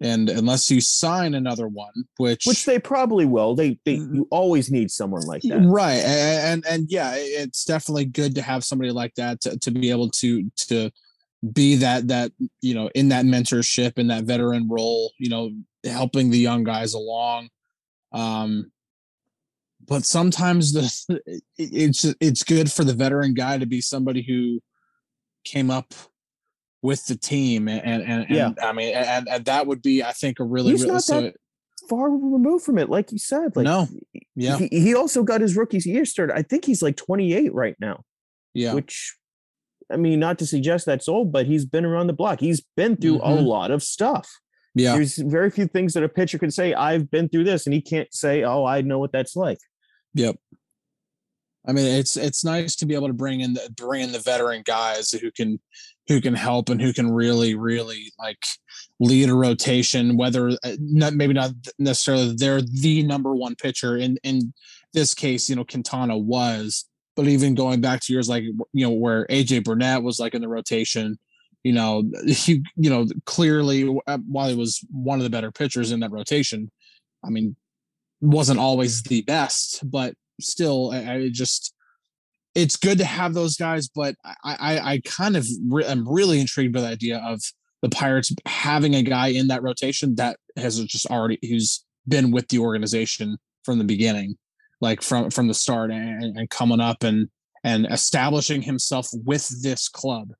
And 0.00 0.28
unless 0.28 0.70
you 0.70 0.80
sign 0.82 1.34
another 1.34 1.68
one, 1.68 1.92
which 2.18 2.44
Which 2.44 2.66
they 2.66 2.78
probably 2.78 3.24
will. 3.24 3.54
They 3.54 3.78
they 3.84 3.96
Mhm. 3.96 4.14
you 4.16 4.28
always 4.30 4.70
need 4.70 4.90
someone 4.90 5.22
like 5.22 5.42
that. 5.42 5.60
right 5.62 6.02
and, 6.04 6.64
and 6.64 6.66
and 6.66 6.90
yeah 6.90 7.14
it's 7.16 7.64
definitely 7.64 8.04
good 8.04 8.34
to 8.34 8.42
have 8.42 8.62
somebody 8.62 8.90
like 8.90 9.14
that 9.14 9.40
to, 9.42 9.58
to 9.58 9.70
be 9.70 9.90
able 9.90 10.10
to 10.10 10.50
to 10.68 10.90
be 11.52 11.76
that 11.76 12.08
that 12.08 12.32
you 12.60 12.74
know 12.74 12.90
in 12.94 13.08
that 13.08 13.24
mentorship 13.24 13.98
in 13.98 14.08
that 14.08 14.24
veteran 14.24 14.68
role 14.68 15.12
you 15.18 15.28
know 15.30 15.50
helping 15.84 16.30
the 16.30 16.38
young 16.38 16.62
guys 16.64 16.92
along 16.94 17.48
um 18.12 18.70
but 19.86 20.04
sometimes 20.04 20.72
the 20.72 21.20
it's 21.58 22.04
it's 22.20 22.42
good 22.42 22.70
for 22.70 22.84
the 22.84 22.94
veteran 22.94 23.32
guy 23.34 23.56
to 23.56 23.66
be 23.66 23.80
somebody 23.80 24.22
who 24.22 24.60
came 25.44 25.70
up 25.70 25.94
with 26.86 27.04
the 27.06 27.16
team 27.16 27.68
and 27.68 27.82
and, 27.84 28.02
and 28.02 28.26
Yeah. 28.30 28.50
i 28.68 28.72
mean 28.72 28.94
and, 28.94 29.28
and 29.28 29.44
that 29.44 29.66
would 29.66 29.82
be 29.82 30.02
i 30.02 30.12
think 30.12 30.38
a 30.40 30.44
really 30.44 30.72
He's 30.72 30.84
really 30.84 31.00
so 31.00 31.32
Far 31.90 32.08
removed 32.10 32.64
from 32.64 32.78
it, 32.78 32.88
like 32.90 33.12
you 33.12 33.18
said. 33.18 33.54
Like 33.54 33.64
no 33.64 33.86
yeah 34.34 34.56
he, 34.58 34.68
he 34.86 34.94
also 34.94 35.22
got 35.22 35.40
his 35.40 35.56
rookie 35.56 35.78
year 35.84 36.04
started. 36.04 36.34
I 36.36 36.42
think 36.42 36.64
he's 36.64 36.82
like 36.82 36.96
28 36.96 37.54
right 37.54 37.76
now. 37.80 38.02
yeah 38.54 38.74
which 38.74 39.14
I 39.92 39.96
mean, 39.96 40.18
not 40.18 40.36
to 40.40 40.46
suggest 40.46 40.84
that's 40.84 41.08
old, 41.08 41.30
but 41.30 41.46
he's 41.46 41.64
been 41.64 41.84
around 41.84 42.08
the 42.08 42.12
block. 42.12 42.40
He's 42.40 42.60
been 42.76 42.96
through 42.96 43.20
a 43.20 43.28
Mhm. 43.30 43.44
lot 43.46 43.70
of 43.70 43.84
stuff. 43.84 44.28
yeah 44.74 44.94
There's 44.96 45.16
very 45.18 45.48
few 45.48 45.68
things 45.68 45.92
that 45.94 46.02
a 46.02 46.08
pitcher 46.08 46.38
can 46.38 46.50
say, 46.50 46.74
I've 46.74 47.08
been 47.08 47.28
through 47.28 47.44
this, 47.44 47.66
and 47.66 47.72
he 47.74 47.80
can't 47.80 48.12
say, 48.12 48.42
Oh, 48.42 48.64
I 48.64 48.80
know 48.80 48.98
what 48.98 49.12
that's 49.12 49.36
like. 49.36 49.58
Yep. 50.14 50.34
I 51.66 51.72
mean, 51.72 51.86
it's 51.86 52.16
it's 52.16 52.44
nice 52.44 52.76
to 52.76 52.86
be 52.86 52.94
able 52.94 53.08
to 53.08 53.14
bring 53.14 53.40
in 53.40 53.54
the 53.54 53.68
bring 53.76 54.02
in 54.02 54.12
the 54.12 54.20
veteran 54.20 54.62
guys 54.64 55.10
who 55.10 55.30
can 55.32 55.60
who 56.08 56.20
can 56.20 56.34
help 56.34 56.68
and 56.68 56.80
who 56.80 56.92
can 56.92 57.10
really 57.10 57.54
really 57.54 58.12
like 58.18 58.44
lead 59.00 59.28
a 59.28 59.34
rotation. 59.34 60.16
Whether 60.16 60.50
uh, 60.50 60.76
not 60.78 61.14
maybe 61.14 61.34
not 61.34 61.52
necessarily 61.78 62.34
they're 62.36 62.62
the 62.62 63.02
number 63.02 63.34
one 63.34 63.56
pitcher 63.56 63.96
in 63.96 64.16
in 64.22 64.52
this 64.92 65.12
case, 65.12 65.48
you 65.48 65.56
know, 65.56 65.64
Quintana 65.64 66.16
was, 66.16 66.88
but 67.16 67.26
even 67.26 67.54
going 67.54 67.80
back 67.80 68.00
to 68.00 68.12
years 68.12 68.28
like 68.28 68.44
you 68.44 68.86
know 68.86 68.90
where 68.90 69.26
AJ 69.26 69.64
Burnett 69.64 70.02
was 70.02 70.20
like 70.20 70.34
in 70.34 70.42
the 70.42 70.48
rotation, 70.48 71.18
you 71.64 71.72
know, 71.72 72.04
he 72.26 72.62
you 72.76 72.90
know 72.90 73.06
clearly 73.24 73.88
uh, 74.06 74.18
while 74.28 74.48
he 74.48 74.54
was 74.54 74.84
one 74.92 75.18
of 75.18 75.24
the 75.24 75.30
better 75.30 75.50
pitchers 75.50 75.90
in 75.90 76.00
that 76.00 76.12
rotation, 76.12 76.70
I 77.24 77.30
mean, 77.30 77.56
wasn't 78.20 78.60
always 78.60 79.02
the 79.02 79.22
best, 79.22 79.88
but 79.90 80.14
still, 80.40 80.90
I, 80.92 81.14
I 81.14 81.28
just 81.32 81.72
it's 82.54 82.76
good 82.76 82.98
to 82.98 83.04
have 83.04 83.34
those 83.34 83.56
guys. 83.56 83.88
But 83.88 84.14
I 84.24 84.56
I, 84.60 84.78
I 84.92 85.00
kind 85.04 85.36
of 85.36 85.46
re- 85.68 85.84
am 85.84 86.08
really 86.08 86.40
intrigued 86.40 86.72
by 86.72 86.80
the 86.80 86.88
idea 86.88 87.18
of 87.18 87.40
the 87.82 87.88
Pirates 87.88 88.34
having 88.46 88.94
a 88.94 89.02
guy 89.02 89.28
in 89.28 89.48
that 89.48 89.62
rotation 89.62 90.14
that 90.16 90.38
has 90.56 90.82
just 90.84 91.06
already 91.06 91.38
who's 91.42 91.84
been 92.08 92.30
with 92.30 92.48
the 92.48 92.58
organization 92.58 93.36
from 93.64 93.78
the 93.78 93.84
beginning, 93.84 94.36
like 94.80 95.02
from 95.02 95.30
from 95.30 95.48
the 95.48 95.54
start, 95.54 95.90
and, 95.90 96.36
and 96.36 96.50
coming 96.50 96.80
up 96.80 97.02
and 97.02 97.28
and 97.64 97.86
establishing 97.90 98.62
himself 98.62 99.08
with 99.12 99.62
this 99.62 99.88
club. 99.88 100.32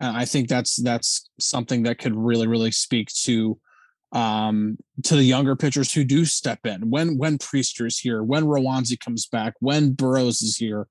And 0.00 0.16
I 0.16 0.24
think 0.24 0.48
that's 0.48 0.76
that's 0.82 1.28
something 1.38 1.82
that 1.84 1.98
could 1.98 2.16
really 2.16 2.46
really 2.46 2.72
speak 2.72 3.08
to 3.22 3.58
um 4.12 4.76
to 5.04 5.14
the 5.14 5.22
younger 5.22 5.54
pitchers 5.54 5.92
who 5.92 6.02
do 6.02 6.24
step 6.24 6.66
in 6.66 6.90
when 6.90 7.16
when 7.16 7.38
Priester's 7.38 7.98
here, 7.98 8.22
when 8.22 8.44
Roansy 8.44 8.98
comes 8.98 9.26
back, 9.26 9.54
when 9.60 9.92
Burrows 9.92 10.42
is 10.42 10.56
here, 10.56 10.88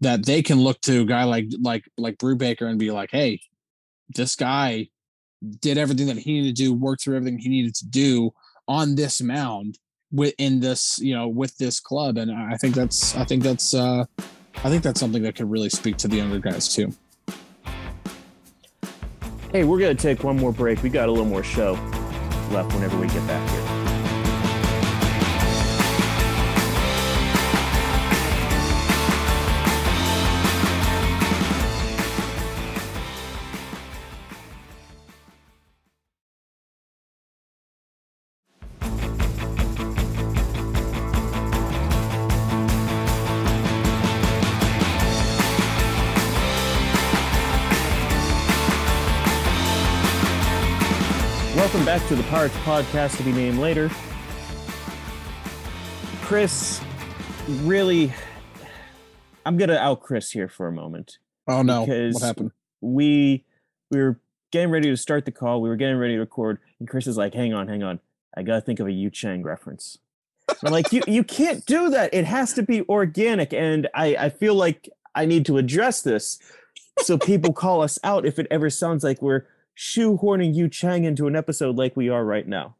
that 0.00 0.24
they 0.24 0.42
can 0.42 0.60
look 0.60 0.80
to 0.82 1.02
a 1.02 1.04
guy 1.04 1.24
like 1.24 1.46
like 1.60 1.84
like 1.98 2.16
Brubaker 2.16 2.68
and 2.68 2.78
be 2.78 2.90
like, 2.90 3.10
hey, 3.12 3.40
this 4.08 4.34
guy 4.34 4.88
did 5.60 5.76
everything 5.76 6.06
that 6.06 6.16
he 6.16 6.32
needed 6.32 6.56
to 6.56 6.62
do, 6.62 6.72
worked 6.72 7.02
through 7.02 7.16
everything 7.16 7.38
he 7.38 7.48
needed 7.48 7.74
to 7.74 7.86
do 7.86 8.30
on 8.66 8.94
this 8.94 9.20
mound 9.20 9.78
within 10.10 10.60
this, 10.60 10.98
you 11.00 11.14
know, 11.14 11.28
with 11.28 11.56
this 11.58 11.80
club. 11.80 12.16
And 12.16 12.30
I 12.30 12.56
think 12.56 12.74
that's 12.74 13.14
I 13.14 13.24
think 13.24 13.42
that's 13.42 13.74
uh 13.74 14.04
I 14.56 14.70
think 14.70 14.82
that's 14.82 15.00
something 15.00 15.22
that 15.22 15.36
could 15.36 15.50
really 15.50 15.68
speak 15.68 15.98
to 15.98 16.08
the 16.08 16.16
younger 16.16 16.38
guys 16.38 16.74
too. 16.74 16.94
Hey, 19.52 19.64
we're 19.64 19.78
gonna 19.78 19.94
take 19.94 20.24
one 20.24 20.38
more 20.38 20.52
break. 20.52 20.82
We 20.82 20.88
got 20.88 21.08
a 21.08 21.12
little 21.12 21.26
more 21.26 21.44
show 21.44 21.76
left 22.50 22.72
whenever 22.74 22.96
we 22.98 23.06
get 23.08 23.26
back 23.26 23.48
here. 23.50 23.63
Back 51.98 52.08
to 52.08 52.16
the 52.16 52.24
Pirates 52.24 52.56
podcast 52.64 53.16
to 53.18 53.22
be 53.22 53.30
named 53.30 53.56
later. 53.60 53.88
Chris, 56.22 56.80
really, 57.62 58.12
I'm 59.46 59.56
gonna 59.56 59.76
out 59.76 60.02
Chris 60.02 60.32
here 60.32 60.48
for 60.48 60.66
a 60.66 60.72
moment. 60.72 61.18
Oh 61.46 61.62
no, 61.62 61.86
Because- 61.86 62.14
what 62.14 62.22
happened? 62.24 62.50
We 62.80 63.44
we 63.92 64.02
were 64.02 64.18
getting 64.50 64.70
ready 64.70 64.90
to 64.90 64.96
start 64.96 65.24
the 65.24 65.30
call. 65.30 65.62
We 65.62 65.68
were 65.68 65.76
getting 65.76 65.96
ready 65.96 66.14
to 66.14 66.18
record, 66.18 66.58
and 66.80 66.88
Chris 66.88 67.06
is 67.06 67.16
like, 67.16 67.32
"Hang 67.32 67.54
on, 67.54 67.68
hang 67.68 67.84
on, 67.84 68.00
I 68.36 68.42
gotta 68.42 68.60
think 68.62 68.80
of 68.80 68.88
a 68.88 68.92
Yu 68.92 69.08
Chang 69.08 69.44
reference." 69.44 69.98
I'm 70.64 70.72
like, 70.72 70.92
"You 70.92 71.00
you 71.06 71.22
can't 71.22 71.64
do 71.64 71.90
that. 71.90 72.12
It 72.12 72.24
has 72.24 72.54
to 72.54 72.64
be 72.64 72.82
organic." 72.88 73.52
And 73.54 73.86
I 73.94 74.16
I 74.16 74.28
feel 74.30 74.56
like 74.56 74.88
I 75.14 75.26
need 75.26 75.46
to 75.46 75.58
address 75.58 76.02
this 76.02 76.40
so 77.02 77.16
people 77.18 77.52
call 77.52 77.82
us 77.82 78.00
out 78.02 78.26
if 78.26 78.40
it 78.40 78.48
ever 78.50 78.68
sounds 78.68 79.04
like 79.04 79.22
we're 79.22 79.44
shoehorning 79.76 80.54
Yu 80.54 80.68
Chang 80.68 81.04
into 81.04 81.26
an 81.26 81.36
episode 81.36 81.76
like 81.76 81.96
we 81.96 82.08
are 82.08 82.24
right 82.24 82.46
now. 82.46 82.76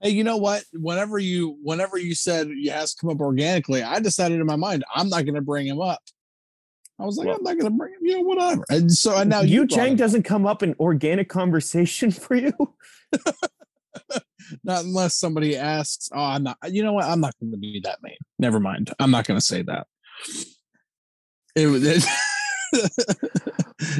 Hey, 0.00 0.10
you 0.10 0.24
know 0.24 0.36
what? 0.36 0.64
Whenever 0.72 1.18
you 1.18 1.58
whenever 1.62 1.98
you 1.98 2.14
said 2.14 2.48
you 2.48 2.70
has 2.70 2.94
to 2.94 3.00
come 3.00 3.10
up 3.10 3.20
organically, 3.20 3.82
I 3.82 3.98
decided 3.98 4.40
in 4.40 4.46
my 4.46 4.56
mind 4.56 4.84
I'm 4.94 5.08
not 5.08 5.24
going 5.24 5.34
to 5.34 5.40
bring 5.40 5.66
him 5.66 5.80
up. 5.80 6.00
I 6.98 7.04
was 7.04 7.16
like, 7.16 7.28
Well- 7.28 7.36
I'm 7.36 7.42
not 7.42 7.58
going 7.58 7.72
to 7.72 7.76
bring 7.76 7.94
him. 7.94 8.00
You 8.02 8.18
know, 8.18 8.22
whatever. 8.22 8.64
And 8.68 8.92
so 8.92 9.16
and 9.16 9.30
now 9.30 9.40
Yu 9.40 9.62
you 9.62 9.66
Chang 9.66 9.96
doesn't 9.96 10.24
come 10.24 10.46
up 10.46 10.62
in 10.62 10.74
organic 10.78 11.28
conversation 11.28 12.10
for 12.10 12.34
you. 12.34 12.52
not 14.64 14.84
unless 14.84 15.16
somebody 15.16 15.56
asks. 15.56 16.10
Oh, 16.12 16.22
I'm 16.22 16.42
not. 16.42 16.58
You 16.68 16.82
know 16.82 16.92
what? 16.92 17.06
I'm 17.06 17.20
not 17.20 17.34
going 17.40 17.52
to 17.52 17.58
be 17.58 17.80
that 17.84 18.02
mean. 18.02 18.16
Never 18.38 18.60
mind. 18.60 18.92
I'm 18.98 19.10
not 19.10 19.26
going 19.26 19.40
to 19.40 19.44
say 19.44 19.62
that. 19.62 19.86
It 21.54 21.68
was. 21.68 21.82
It, 21.84 22.04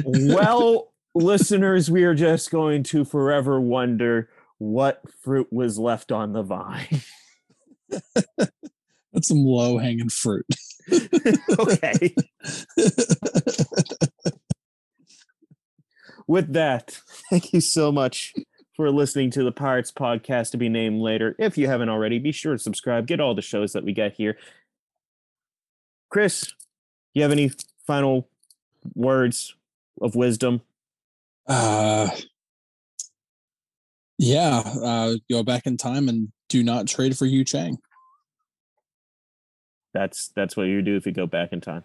well, 0.05 0.93
listeners, 1.17 1.89
we 1.89 2.03
are 2.03 2.15
just 2.15 2.51
going 2.51 2.83
to 2.83 3.03
forever 3.03 3.59
wonder 3.59 4.29
what 4.57 5.01
fruit 5.23 5.47
was 5.51 5.77
left 5.77 6.11
on 6.11 6.33
the 6.33 6.43
vine. 6.43 7.01
that's 8.37 9.27
some 9.27 9.43
low 9.43 9.77
hanging 9.77 10.09
fruit. 10.09 10.45
okay. 11.59 12.15
With 16.27 16.53
that, 16.53 16.99
thank 17.29 17.53
you 17.53 17.61
so 17.61 17.91
much 17.91 18.33
for 18.75 18.91
listening 18.91 19.31
to 19.31 19.43
the 19.43 19.51
Pirates 19.51 19.91
podcast 19.91 20.51
to 20.51 20.57
be 20.57 20.69
named 20.69 21.01
later. 21.01 21.35
If 21.39 21.57
you 21.57 21.67
haven't 21.67 21.89
already, 21.89 22.19
be 22.19 22.31
sure 22.31 22.53
to 22.53 22.59
subscribe. 22.59 23.07
Get 23.07 23.19
all 23.19 23.33
the 23.33 23.41
shows 23.41 23.73
that 23.73 23.83
we 23.83 23.93
get 23.93 24.13
here. 24.13 24.37
Chris, 26.09 26.53
you 27.13 27.21
have 27.21 27.31
any 27.31 27.51
final 27.85 28.27
words 28.93 29.55
of 30.01 30.15
wisdom? 30.15 30.61
Uh, 31.47 32.09
yeah. 34.17 34.57
Uh, 34.81 35.15
go 35.29 35.43
back 35.43 35.65
in 35.65 35.77
time 35.77 36.09
and 36.09 36.29
do 36.49 36.63
not 36.63 36.87
trade 36.87 37.17
for 37.17 37.25
Yu 37.25 37.43
Chang. 37.43 37.77
That's 39.93 40.29
that's 40.35 40.55
what 40.57 40.63
you 40.63 40.81
do 40.81 40.95
if 40.95 41.05
you 41.05 41.11
go 41.11 41.25
back 41.25 41.53
in 41.53 41.61
time. 41.61 41.83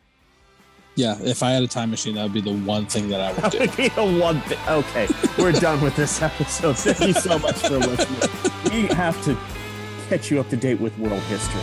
Yeah, 0.95 1.17
if 1.23 1.43
I 1.43 1.53
had 1.53 1.63
a 1.63 1.67
time 1.69 1.91
machine, 1.91 2.17
that 2.17 2.23
would 2.25 2.35
be 2.35 2.43
the 2.43 2.55
one 2.55 2.85
thing 2.85 3.09
that 3.09 3.21
I 3.21 3.33
would 3.33 3.43
That 3.45 3.53
do. 3.53 3.59
would 3.61 3.77
be 3.77 3.89
the 3.89 4.19
one 4.21 4.41
thing. 4.43 4.59
Okay, 4.69 5.09
we're 5.39 5.53
done 5.53 5.81
with 5.81 5.97
this 5.97 6.21
episode. 6.21 6.77
Thank 6.77 7.01
you 7.01 7.15
so 7.15 7.39
much 7.39 7.57
for 7.57 7.79
listening. 7.79 8.53
We 8.71 8.95
have 8.95 9.23
to 9.25 9.35
catch 10.11 10.31
you 10.31 10.39
up 10.41 10.51
to 10.51 10.57
date 10.57 10.81
with 10.81 10.99
world 10.99 11.23
history. 11.23 11.63